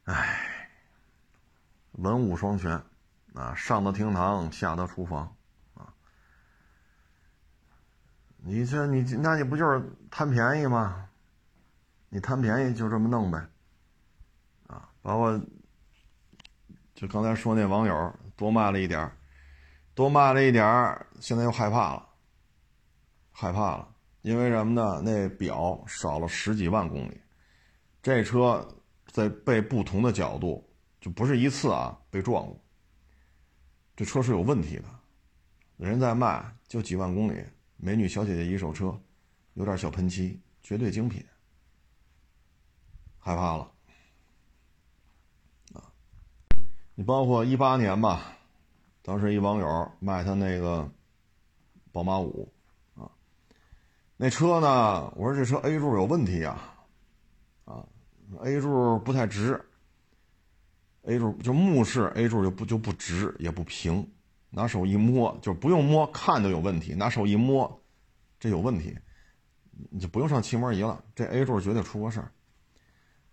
[0.06, 0.68] 唉，
[1.92, 2.80] 文武双全
[3.34, 5.36] 啊，上得厅堂，下得厨房
[5.74, 5.92] 啊，
[8.36, 11.08] 你这你那你不就是贪便宜吗？
[12.08, 13.48] 你贪便宜就这么弄呗，
[14.68, 15.40] 啊，包括
[16.94, 19.10] 就刚才说那网友多卖了一点
[19.92, 20.64] 多卖了一点
[21.20, 22.08] 现在又害怕了，
[23.32, 23.88] 害怕了，
[24.22, 25.02] 因为什么呢？
[25.02, 27.20] 那表少了十几万公里，
[28.00, 28.66] 这车
[29.16, 30.62] 在被不同的角度，
[31.00, 32.60] 就不是一次啊被撞过，
[33.96, 34.84] 这车是有问题的，
[35.78, 37.42] 人在卖就几万公里，
[37.78, 38.94] 美女小姐姐一手车，
[39.54, 41.24] 有点小喷漆，绝对精品。
[43.16, 43.72] 害怕了，
[45.72, 45.90] 啊！
[46.94, 48.36] 你包括一八年吧，
[49.00, 50.86] 当时一网友卖他那个
[51.90, 52.52] 宝马五，
[52.94, 53.10] 啊，
[54.18, 55.10] 那车呢？
[55.16, 56.75] 我说这车 A 柱有问题，啊
[58.42, 59.60] ，A 柱不太直
[61.02, 64.08] ，A 柱就目视 A 柱就不就不直也不平，
[64.50, 67.82] 拿手一摸就不用摸看就有问题，拿手一摸，
[68.38, 68.96] 这有问题，
[69.90, 72.32] 你就不用上漆膜仪了，这 A 柱绝对出过事儿。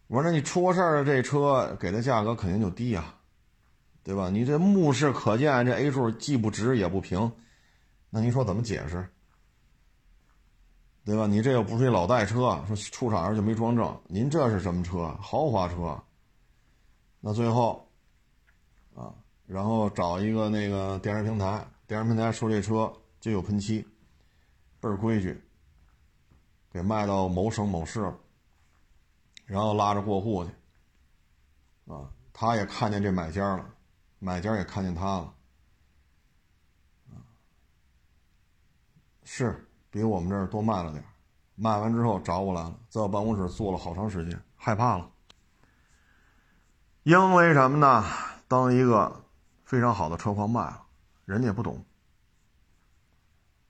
[0.08, 3.16] 我说：“那你出过事儿的这车给的价格肯定就低呀，
[4.04, 4.30] 对吧？
[4.30, 7.32] 你这目视可见，这 A 柱既不直也不平，
[8.10, 9.08] 那您说怎么解释？
[11.06, 11.28] 对吧？
[11.28, 15.16] 你这又不是一老代车，说出厂时就没装正，您这是什么车？
[15.20, 16.02] 豪华车。
[17.20, 17.88] 那最后，
[18.96, 19.14] 啊，
[19.46, 23.86] 然后找一个那个电视平台，电视平台说这车就有喷漆，
[24.80, 25.42] 倍儿规矩，
[26.72, 28.18] 给卖到某省某市了。”
[29.46, 30.52] 然后拉着过户去，
[31.92, 33.70] 啊，他也看见这买家了，
[34.20, 35.34] 买家也看见他了，
[37.10, 37.20] 啊，
[39.26, 41.04] 是比我们这儿多卖了点
[41.54, 45.08] 卖完之后找我来了，在我办公室坐了好长时间，害怕了，
[47.04, 48.04] 因为什么呢？
[48.48, 49.24] 当一个
[49.64, 50.82] 非常好的车况卖了，
[51.26, 51.86] 人家也不懂，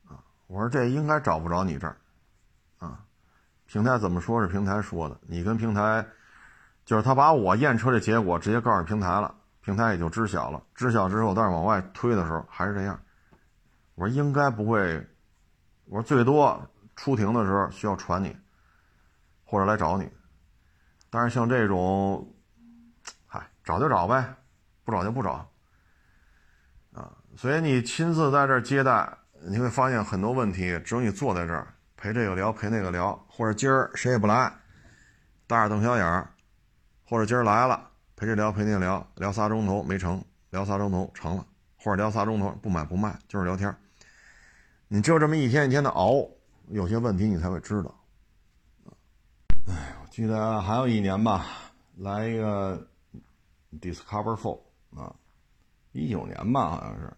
[0.08, 1.98] 啊，我说这应该找不着你这儿。
[2.78, 3.04] 啊
[3.66, 6.08] 平台怎么说是平台说的，你跟平台，
[6.86, 10.64] 就是他把我验车的结果直接告诉平台了，平台也就知晓了。
[10.74, 12.98] 知晓之后，但是往外推的时候还是这样。
[13.96, 15.06] 我说应该不会，
[15.86, 18.36] 我说最多出庭的时候需要传你，
[19.44, 20.10] 或者来找你。
[21.10, 22.34] 但是像这种，
[23.26, 24.36] 嗨，找就找呗，
[24.84, 25.50] 不找就不找。
[26.94, 29.18] 啊，所以你亲自在这儿接待，
[29.48, 31.68] 你会发现很多问题，只有你坐在这儿。
[31.96, 34.52] 陪这个聊，陪那个聊，或者今儿谁也不来，
[35.48, 36.30] 大眼瞪小眼儿，
[37.06, 41.46] 或者今儿来了，陪这聊，陪那聊，聊仨钟头没成，聊仨钟头成了，
[41.78, 43.74] 或者聊仨钟头不买不卖，就是聊天
[44.94, 46.24] 你就这么一天一天的熬，
[46.68, 47.96] 有些问题你才会知道。
[49.66, 51.48] 哎，我记得还有一年吧，
[51.96, 52.78] 来一个
[53.82, 54.60] Discover Four
[54.96, 55.12] 啊，
[55.94, 57.12] 一九年吧好像是，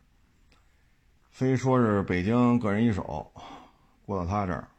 [1.31, 3.29] 非说是北京个人一手，
[4.05, 4.69] 过到他这儿。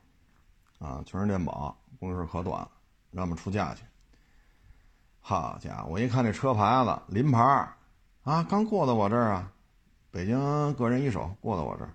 [0.79, 2.67] 啊，全是电保，公里数可短，
[3.11, 3.85] 让我们出价去。
[5.21, 7.43] 好家伙，我一看这车牌子，临牌
[8.23, 9.53] 啊，刚过到我这儿啊，
[10.11, 11.91] 北京个人一手过到我这儿，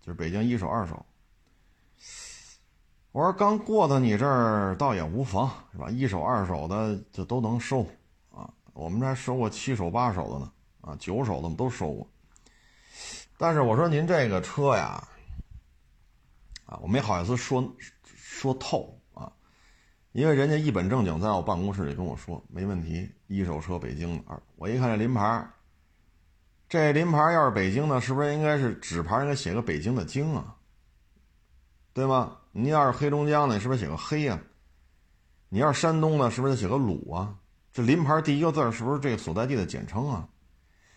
[0.00, 1.04] 就是北京一手二手。
[3.12, 5.90] 我说刚过到你这儿，倒也无妨，是吧？
[5.90, 7.86] 一手二手的就都能收，
[8.30, 12.08] 啊，我们这还收过七手八手的呢，啊，九手的我们都收过。
[13.36, 15.06] 但是我说您这个车呀。
[16.66, 17.74] 啊，我没好意思说
[18.04, 19.32] 说透啊，
[20.12, 25.44] 因为人家一本正经在我办公室里跟我说没问题，一手车北京的，我一看这临牌，
[26.70, 30.54] 这临牌要是北京的，是不是应该是纸牌应该写个北京的京啊？
[31.92, 32.38] 对吗？
[32.52, 34.40] 你要是黑龙江的，是不是写个黑呀？
[35.48, 37.34] 你要是山东的，是不是写个鲁啊？
[37.72, 40.28] 这临牌第一个字是不是这个所在地的简称啊？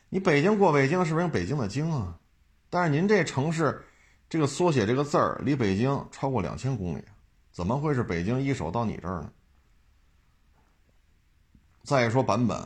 [0.10, 2.20] 你北京过北京，是不是北京的京啊？
[2.70, 3.84] 但是您这城市，
[4.30, 7.04] 这个缩写这个字儿离北京超过两千公里，
[7.52, 9.32] 怎么会是北京一手到你这儿呢？
[11.84, 12.64] 再说版本，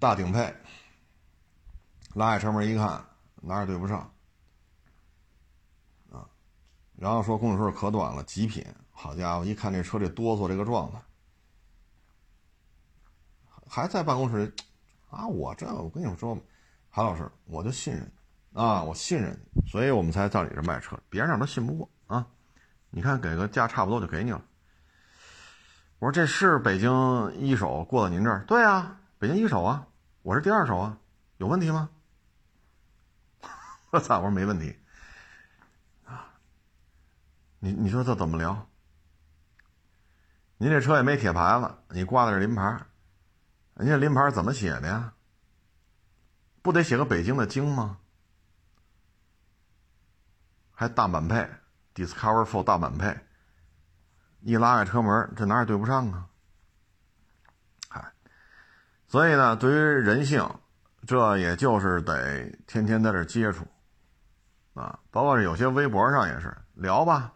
[0.00, 0.52] 大顶配，
[2.18, 3.00] 拉开车门一看，
[3.36, 3.98] 哪也对不上，
[6.10, 6.26] 啊，
[6.96, 11.00] 然后说公里数可短了，极品，好家伙，一看这车这哆嗦这个状态。
[13.68, 14.52] 还在办公室里，
[15.10, 16.36] 啊，我这我跟你们说，
[16.90, 18.12] 韩老师，我就信任，
[18.52, 22.26] 啊，我信任你，所以我们才到你这卖车，别人都信不过啊。
[22.90, 24.42] 你看给个价差不多就给你了。
[26.00, 28.44] 我说这是北京一手过到您这儿？
[28.48, 29.86] 对啊，北京一手啊，
[30.22, 30.98] 我是第二手啊，
[31.36, 31.88] 有问题吗？
[33.90, 34.78] 我操，我说没问题。
[36.04, 36.34] 啊，
[37.58, 38.68] 你你说这怎么聊？
[40.56, 42.80] 您这车也没铁牌子，你挂的是临牌。
[43.74, 45.14] 人家临牌怎么写的呀？
[46.62, 47.98] 不得写个北京的京吗？
[50.72, 51.48] 还大满配
[51.94, 53.18] ，Discover f o r 大满配，
[54.40, 56.28] 一拉开车门，这哪也对不上啊！
[57.88, 58.12] 嗨，
[59.06, 60.48] 所以呢，对于人性，
[61.06, 63.66] 这也就是得天天在这接触
[64.78, 64.98] 啊。
[65.10, 67.32] 包括有些微博上也是聊吧，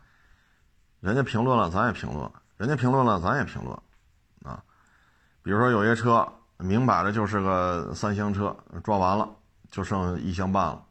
[1.00, 3.76] 人家评论了，咱也评论；人家评论了，咱也评论。
[4.44, 4.62] 啊
[5.42, 6.26] 比如说有些车
[6.58, 9.28] 明摆着就是个三厢车，装完了
[9.70, 10.84] 就剩一厢半了。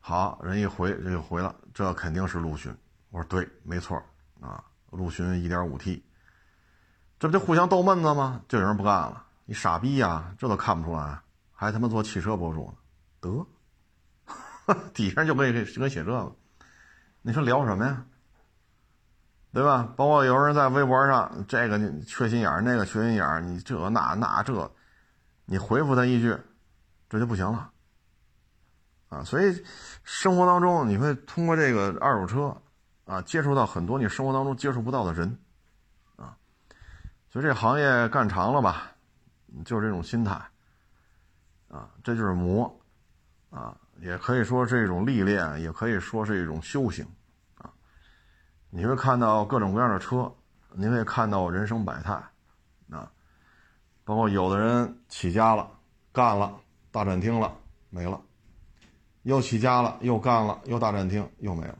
[0.00, 2.74] 好人一回这就回了，这肯定是陆巡。
[3.08, 4.02] 我说对，没错
[4.40, 6.02] 啊，陆巡 1.5T，
[7.18, 8.42] 这不就互相逗闷子吗？
[8.48, 11.18] 就有人不干了，你傻逼呀，这都看不出来，
[11.52, 12.74] 还他妈做汽车博主呢？
[13.20, 13.46] 得，
[14.94, 16.36] 底下就可以就可以写这个，
[17.22, 18.04] 你说聊什么呀？
[19.52, 19.92] 对吧？
[19.96, 24.72] 包括有人在微博上，这个缺心眼儿，那个缺心眼儿，你这那那这，
[25.44, 26.38] 你回复他一句，
[27.08, 27.72] 这就不行了，
[29.08, 29.24] 啊！
[29.24, 29.64] 所以
[30.04, 32.56] 生活当中你会通过这个二手车，
[33.06, 35.36] 啊，接触到很多你生活当中接触不到的人，
[36.14, 36.36] 啊，
[37.28, 38.92] 所以这行业干长了吧，
[39.64, 40.34] 就是这种心态，
[41.66, 42.79] 啊，这就是磨，
[43.50, 47.04] 啊，也可以说是一种历练，也可以说是一种修行。
[47.56, 47.70] 啊
[48.72, 50.32] 你会看到各种各样的车，
[50.74, 52.12] 你会看到人生百态，
[52.88, 53.10] 啊，
[54.04, 55.68] 包括有的人起家了，
[56.12, 56.56] 干了
[56.92, 57.52] 大展厅了，
[57.88, 58.20] 没了；
[59.22, 61.76] 又起家了，又干了，又大展厅，又没了，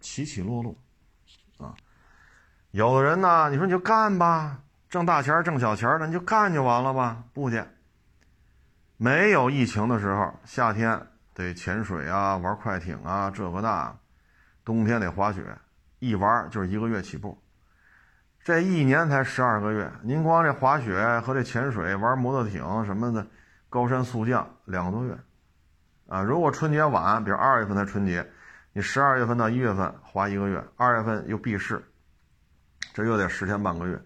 [0.00, 0.76] 起起落落，
[1.56, 1.74] 啊，
[2.72, 7.24] 有的人呢，你说你就干吧，挣大钱挣小钱的，你就干就完了吧？
[7.32, 7.64] 不去，
[9.02, 11.00] 没有疫情的时候，夏天
[11.32, 13.96] 得潜水啊，玩快艇啊，这个那，
[14.62, 15.42] 冬天得滑雪。
[16.00, 17.42] 一玩就是一个月起步，
[18.44, 23.26] 这一年才十二个月，您光这滑雪和这潜水、玩摩托艇什么的，
[23.70, 25.16] 高山速降两个多月，
[26.06, 28.30] 啊，如果春节晚，比如二月份才春节，
[28.74, 31.82] 你十二月份到一月份滑一个月，二月份又闭市，
[32.92, 33.98] 这又得十天半个月，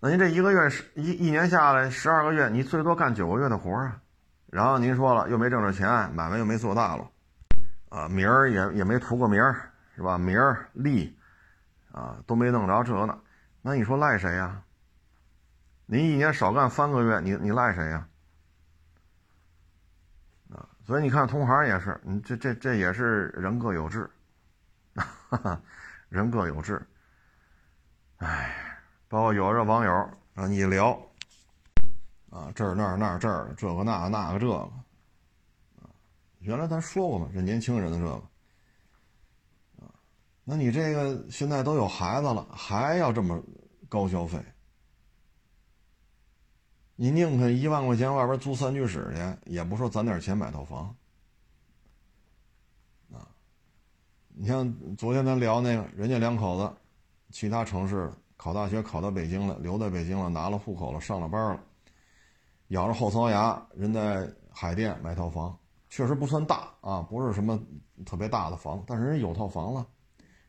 [0.00, 4.00] 那您这一个月是一一年下来十二个月，你最多干九个月的活啊，
[4.54, 7.10] 然后您说了又没挣着钱，买卖又没做大了，
[7.88, 9.70] 啊，名儿也也没图个名儿。
[9.96, 10.18] 是吧？
[10.18, 11.16] 名儿利，
[11.92, 13.16] 啊，都没弄着这呢，
[13.62, 14.60] 那你说赖谁呀？
[15.86, 18.08] 您一年少干三个月，你你赖谁呀？
[20.50, 24.10] 啊，所以你看同行也是，你这这这也是人各有志，
[24.96, 25.60] 哈哈
[26.08, 26.84] 人各有志。
[28.16, 29.92] 哎，包括有的网友
[30.34, 31.00] 啊，你聊，
[32.34, 34.56] 啊，这儿那儿那儿这儿这个那那个这个，
[35.80, 35.86] 啊，
[36.40, 38.20] 原来咱说过嘛，这年轻人的这个。
[40.46, 43.40] 那你这个现在都有孩子了，还要这么
[43.88, 44.44] 高消费？
[46.96, 50.94] 你宁肯一万块钱外边租三居室去，也不说攒点钱买套房。
[53.10, 53.26] 啊，
[54.34, 56.70] 你像昨天咱聊那个，人家两口子，
[57.30, 61.62] 其他城市考大学考到北京了，留在北京了，拿了户口了，上了班了，
[62.74, 65.56] 咬着后槽牙，人在海淀买套房，
[65.88, 67.56] 确实不算大啊，不是什么
[68.04, 69.86] 特别大的房，但是人有套房了。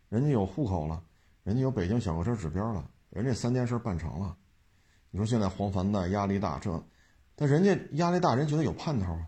[0.09, 1.03] 人家有户口了，
[1.43, 4.35] 人家有北京小客车指标了，人家三件事办成了。
[5.11, 6.83] 你说现在黄繁的压力大，这，
[7.35, 9.27] 但人家压力大，人觉得有盼头啊。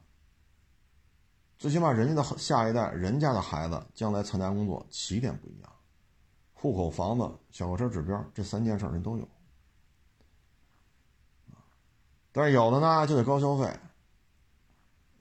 [1.59, 5.71] 最起码人家的下一代，人家的孩子将来参加工作起点不一样，
[6.53, 9.27] 户口、房子、小客车指标这三件事人都有。
[12.37, 13.65] 但是有的呢就得高消费，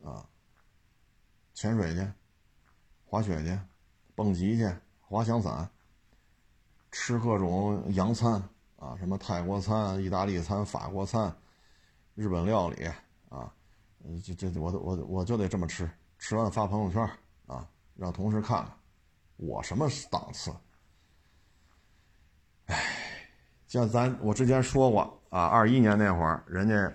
[0.04, 0.22] 啊，
[1.54, 2.06] 潜水去，
[3.06, 3.58] 滑雪去，
[4.14, 5.66] 蹦极去，滑翔伞，
[6.92, 8.34] 吃各种洋餐
[8.76, 11.34] 啊，什么泰国餐、意大利餐、法国餐、
[12.14, 12.86] 日本料理
[13.30, 13.50] 啊，
[14.22, 15.90] 这这我我我就得这么吃。
[16.18, 17.02] 吃完发朋友圈
[17.46, 18.78] 啊，让同事看看
[19.36, 20.54] 我什么档次。
[22.66, 22.76] 哎，
[23.66, 26.94] 像咱我之前说过啊，二一年那会儿，人家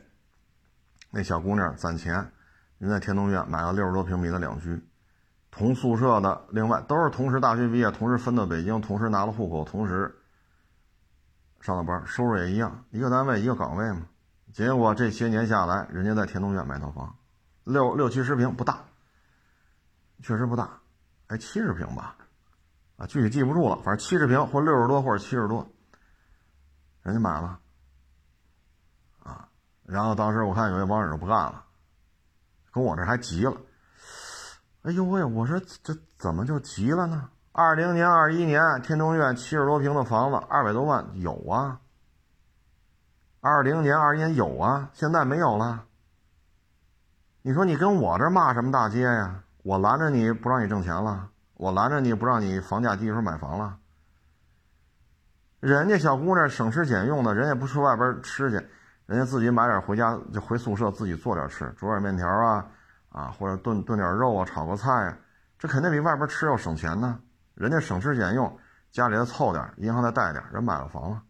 [1.12, 2.32] 那小姑娘攒钱，
[2.80, 4.82] 人在天通苑买了六十多平米的两居，
[5.52, 10.16] 同宿舍的，另外都是同时大学毕业，同时分到北京，同时拿了户口，同时
[11.60, 14.08] 上的班，收入也一样，一个单位一个岗位嘛。
[14.52, 17.16] 结果这些年下来，人家在天通苑买套房，
[17.64, 18.80] 六六七十平不大。
[20.24, 20.70] 确实不大，
[21.30, 22.16] 哎，七十平吧，
[22.98, 25.68] 啊，具体记不住了，反正七十平或六十多或者七十多，
[27.02, 27.60] 人家买了，
[29.86, 31.64] 然后当时我看有些网友就不干了，
[32.72, 33.56] 跟我这还急了，
[34.84, 37.30] 哎呦喂，我说这怎么就急了呢？
[37.52, 41.80] 二零年、二一年天通苑七十多平的房子二百多万有啊，
[43.42, 45.84] 二零年、二一年有啊，现在没有了，
[47.42, 49.44] 你说你跟我这骂什么大街呀？
[49.64, 53.78] 我拦着你不让你挣钱了，我拦着你不让你房价低时候买房了。
[55.60, 58.68] 人家小姑娘省吃俭用的，人家不去外边吃去，
[59.12, 62.66] 人家自己买点回家就回宿舍自己做点吃，煮点面条啊，
[63.10, 65.18] 啊或者炖炖点肉啊，炒个菜啊，
[65.60, 67.20] 这肯定比外边吃要省钱呢。
[67.54, 68.58] 人家省吃俭用，
[68.90, 71.22] 家里再凑点，银行再贷点，人买了房了。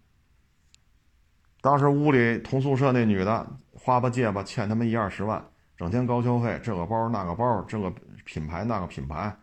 [1.59, 5.43] 当时屋里同宿舍那女的花吧借吧，欠他们一二十万，
[5.75, 7.91] 整天高消费，这个包那个包，这个。
[8.23, 9.35] 品牌那个品牌，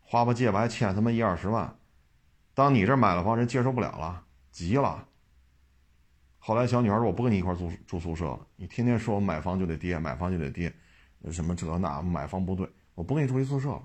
[0.00, 1.76] 花吧借吧还欠他妈一二十万，
[2.54, 5.04] 当你这买了房，人接受不了了，急了。
[6.48, 10.74] 后来小女孩说：“我不跟你一块住住宿舍了，你天天说我买房就得跌，买房就得跌，
[11.30, 13.82] 什么这那买房不对，我不跟你住一宿舍了，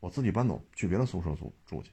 [0.00, 1.92] 我自己搬走去别的宿舍住住去。”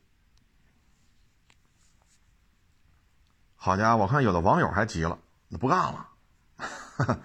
[3.57, 6.07] 好家伙，我看有的网友还急了，那不干了。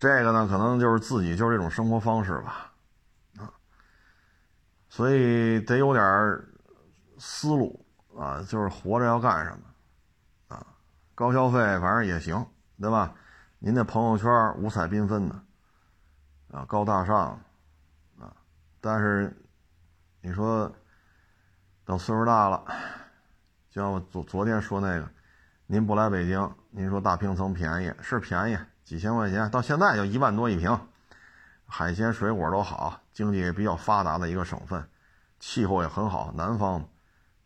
[0.00, 2.72] 这个呢，可能就是自己就是这种生活方式吧。
[3.38, 3.52] 啊
[4.88, 6.04] 所以得有点
[7.18, 7.86] 思路
[8.18, 9.65] 啊，就是活着要干什么？
[11.16, 12.46] 高消费反正也行，
[12.78, 13.14] 对吧？
[13.58, 15.34] 您那朋友圈五彩缤纷的
[16.52, 17.40] 啊，高大上
[18.20, 18.36] 啊，
[18.82, 19.34] 但是
[20.20, 20.70] 你说
[21.86, 22.62] 等岁数大了，
[23.70, 25.08] 就像我昨昨天说那个，
[25.66, 30.78] 您不来北京，您说大平层便宜是便宜，几千块钱，到现在就一万多一平。
[31.64, 34.86] 海鲜水果都好，经济也比较发达的一个省份，
[35.40, 36.86] 气候也很好，南方，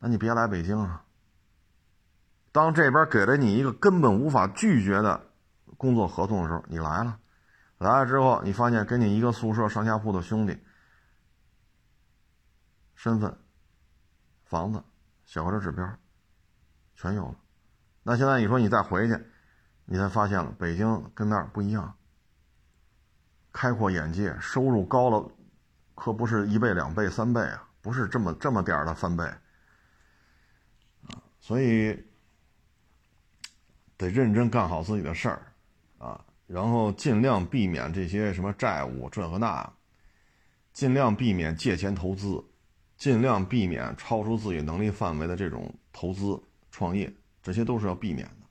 [0.01, 1.05] 那你别来北京啊。
[2.53, 5.29] 当这边给了你一个根本无法拒绝的
[5.77, 7.19] 工作合同的时候，你来了，
[7.79, 10.59] 来了之后，你发现跟你一个宿舍上下铺的兄弟，
[12.95, 13.37] 身份、
[14.45, 14.83] 房子、
[15.25, 15.89] 小客车指标，
[16.95, 17.37] 全有了。
[18.03, 19.17] 那现在你说你再回去，
[19.85, 21.95] 你才发现了北京跟那儿不一样。
[23.53, 25.29] 开阔眼界，收入高了，
[25.95, 32.05] 可不是一倍、两倍、三倍啊，不是这么这么点儿的翻倍啊，所以
[34.01, 35.53] 得认真干好自己的事儿
[35.99, 39.71] 啊，然后尽量避免这些什么债务这个那，
[40.73, 42.43] 尽量避免借钱投资，
[42.97, 48.47] 尽量避免超出自己能力范围的这种投资创业，这些都是要避免的，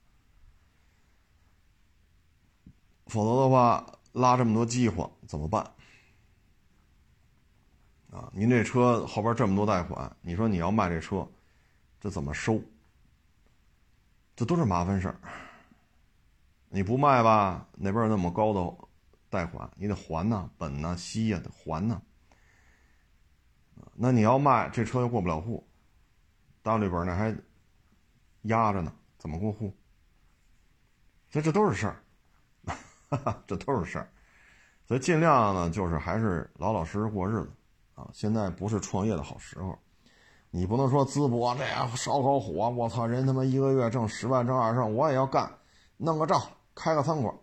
[3.06, 3.84] 否则的话。
[4.12, 5.62] 拉这么多饥荒怎么办？
[8.10, 11.24] 啊，您这车后边这么多贷款，你说你要卖这车，
[12.00, 12.60] 这怎么收？
[14.40, 15.20] 这都是麻烦事儿。
[16.70, 18.88] 你不卖吧，那边有那么高的
[19.28, 22.00] 贷款，你得还呢，本呢，息呀得还呢。
[23.92, 25.68] 那你要卖这车又过不了户，
[26.62, 27.36] 大绿本呢还
[28.44, 29.76] 压着呢，怎么过户？
[31.28, 32.02] 所以这都是事儿。
[33.46, 34.10] 这都是事儿，
[34.86, 37.52] 所以尽量呢，就是还是老老实实过日子
[37.94, 38.08] 啊。
[38.14, 39.78] 现在不是创业的好时候，
[40.50, 41.64] 你不能说淄博这
[41.96, 45.58] 烧烤火，我操，人他妈一个月挣十万挣二十万，我也要干，
[45.96, 46.42] 弄个照
[46.74, 47.34] 开个餐馆。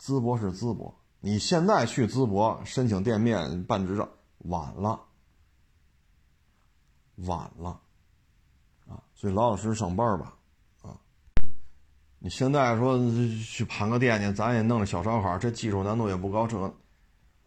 [0.00, 4.08] 淄博是淄博，你现在去淄博申请店面办执照，
[4.40, 5.00] 晚了，
[7.16, 7.80] 晚了
[8.86, 9.02] 啊！
[9.14, 10.34] 所以老老实实上班吧。
[10.82, 11.00] 啊
[12.18, 12.98] 你现在说
[13.44, 16.58] 去盘个店去，咱也弄个小烧烤，这技术难度也不高，这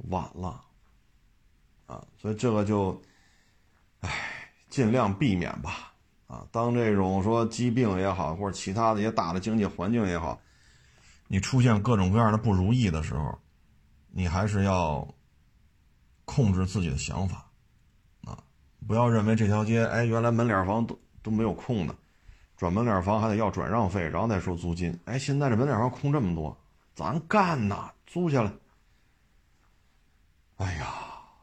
[0.09, 0.63] 晚了
[1.85, 2.99] 啊，所以这个就，
[3.99, 4.38] 唉，
[4.69, 5.91] 尽量避免吧，
[6.27, 10.39] 啊，当这种说疾病也好，或者其他的一些大的经济环境也好，
[11.27, 13.37] 你出现各种各样的不如意的时候，
[14.11, 15.07] 你还是要
[16.25, 17.45] 控制自己的想法，
[18.23, 18.37] 啊，
[18.87, 21.95] 不要认为这条街，哎，原来门脸房都都没有空的，
[22.55, 26.55] 转门脸房还得要转让费，然后再收租金，哎，现在这门脸房空这么多，
[26.93, 28.51] 咱干呐，租下来。
[30.57, 30.93] 哎呀，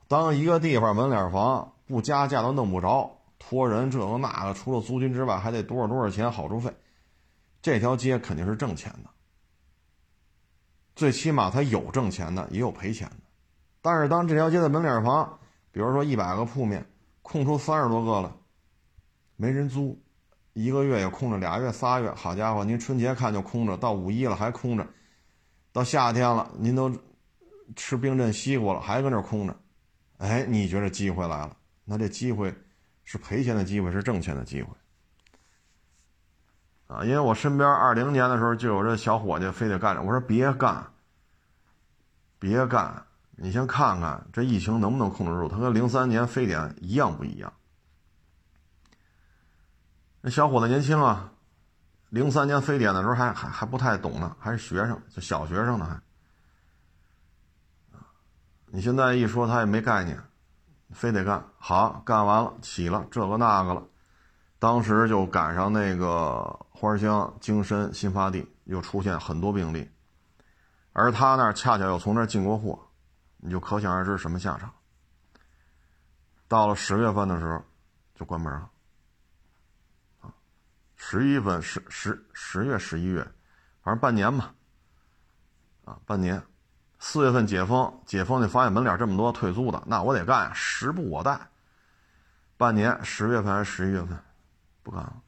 [0.07, 3.16] 当一个地方门脸房不加价都弄不着，
[3.49, 6.75] 托人这个那个，除了租金之外，还得多少多少钱好处费，
[7.63, 9.11] 这条街肯定是挣钱的。
[10.97, 13.17] 最起码他有挣钱的，也有赔钱的。
[13.81, 15.39] 但是当这条街的门脸房，
[15.71, 16.85] 比如说一百个铺面，
[17.23, 18.37] 空出三十多个了，
[19.37, 19.97] 没人租，
[20.55, 24.87] 一个月也空着俩月仨月，好家伙，您春节看就空着，到五一了还空着，
[25.73, 26.93] 到夏天了您都。
[27.75, 29.57] 吃冰镇西瓜了，还搁那空着，
[30.19, 31.57] 哎，你觉得机会来了？
[31.85, 32.55] 那这机会
[33.07, 34.69] 是赔钱的机会，是挣钱的机会
[36.89, 37.05] 啊！
[37.05, 40.85] 因为我身边二零年的时候就有这小伙计非得干着，我说别干，
[42.39, 45.49] 别干，你先看看这疫情能不能控制住？
[45.49, 47.53] 他跟零三年非典一样不一样？
[50.21, 51.33] 那小伙子年轻啊，
[52.09, 56.03] 零三年非典的时候还还还不太懂呢，还是学生，就小学生呢还。
[58.67, 60.21] 你现在一说他也没概念，
[60.93, 63.85] 非得干好，干完了起了这个那个了，
[64.59, 69.91] 当时就赶上那个花乡、京深新发地又出现很多病例，
[70.93, 72.79] 而他那儿恰巧又从那儿进过货，
[73.39, 74.73] 你就可想而知什么下场。
[76.49, 77.63] 到了十月份的时候，
[78.15, 78.71] 就关门了。
[80.21, 80.33] 啊，
[80.95, 83.23] 十一份十十十月十一月，
[83.83, 84.55] 反正半年吧。
[85.85, 86.41] 啊，半年。
[86.99, 91.39] 四月份解封，解封你发现门脸这么多退租的，那我得干呀，时不我待。
[92.57, 94.19] 半年，十月份还是十一月份，
[94.83, 95.23] 不干了。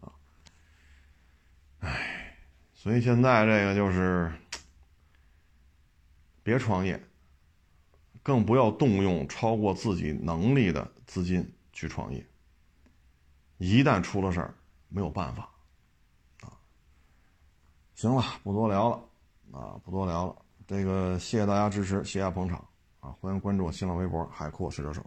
[0.00, 0.12] 啊，
[1.80, 2.38] 唉，
[2.72, 4.32] 所以现在这个就是，
[6.42, 6.98] 别创业，
[8.22, 12.26] 更不要动用超过自己能力的资金去创业。
[13.58, 14.54] 一旦出了事儿，
[14.88, 15.50] 没有办法。
[16.40, 16.56] 啊，
[17.94, 19.09] 行了，不多聊了。
[19.52, 20.36] 啊，不多聊了。
[20.66, 22.64] 这个谢谢大家支持，谢谢捧场
[23.00, 23.10] 啊！
[23.20, 25.04] 欢迎关注我新浪微博“海阔试车手”。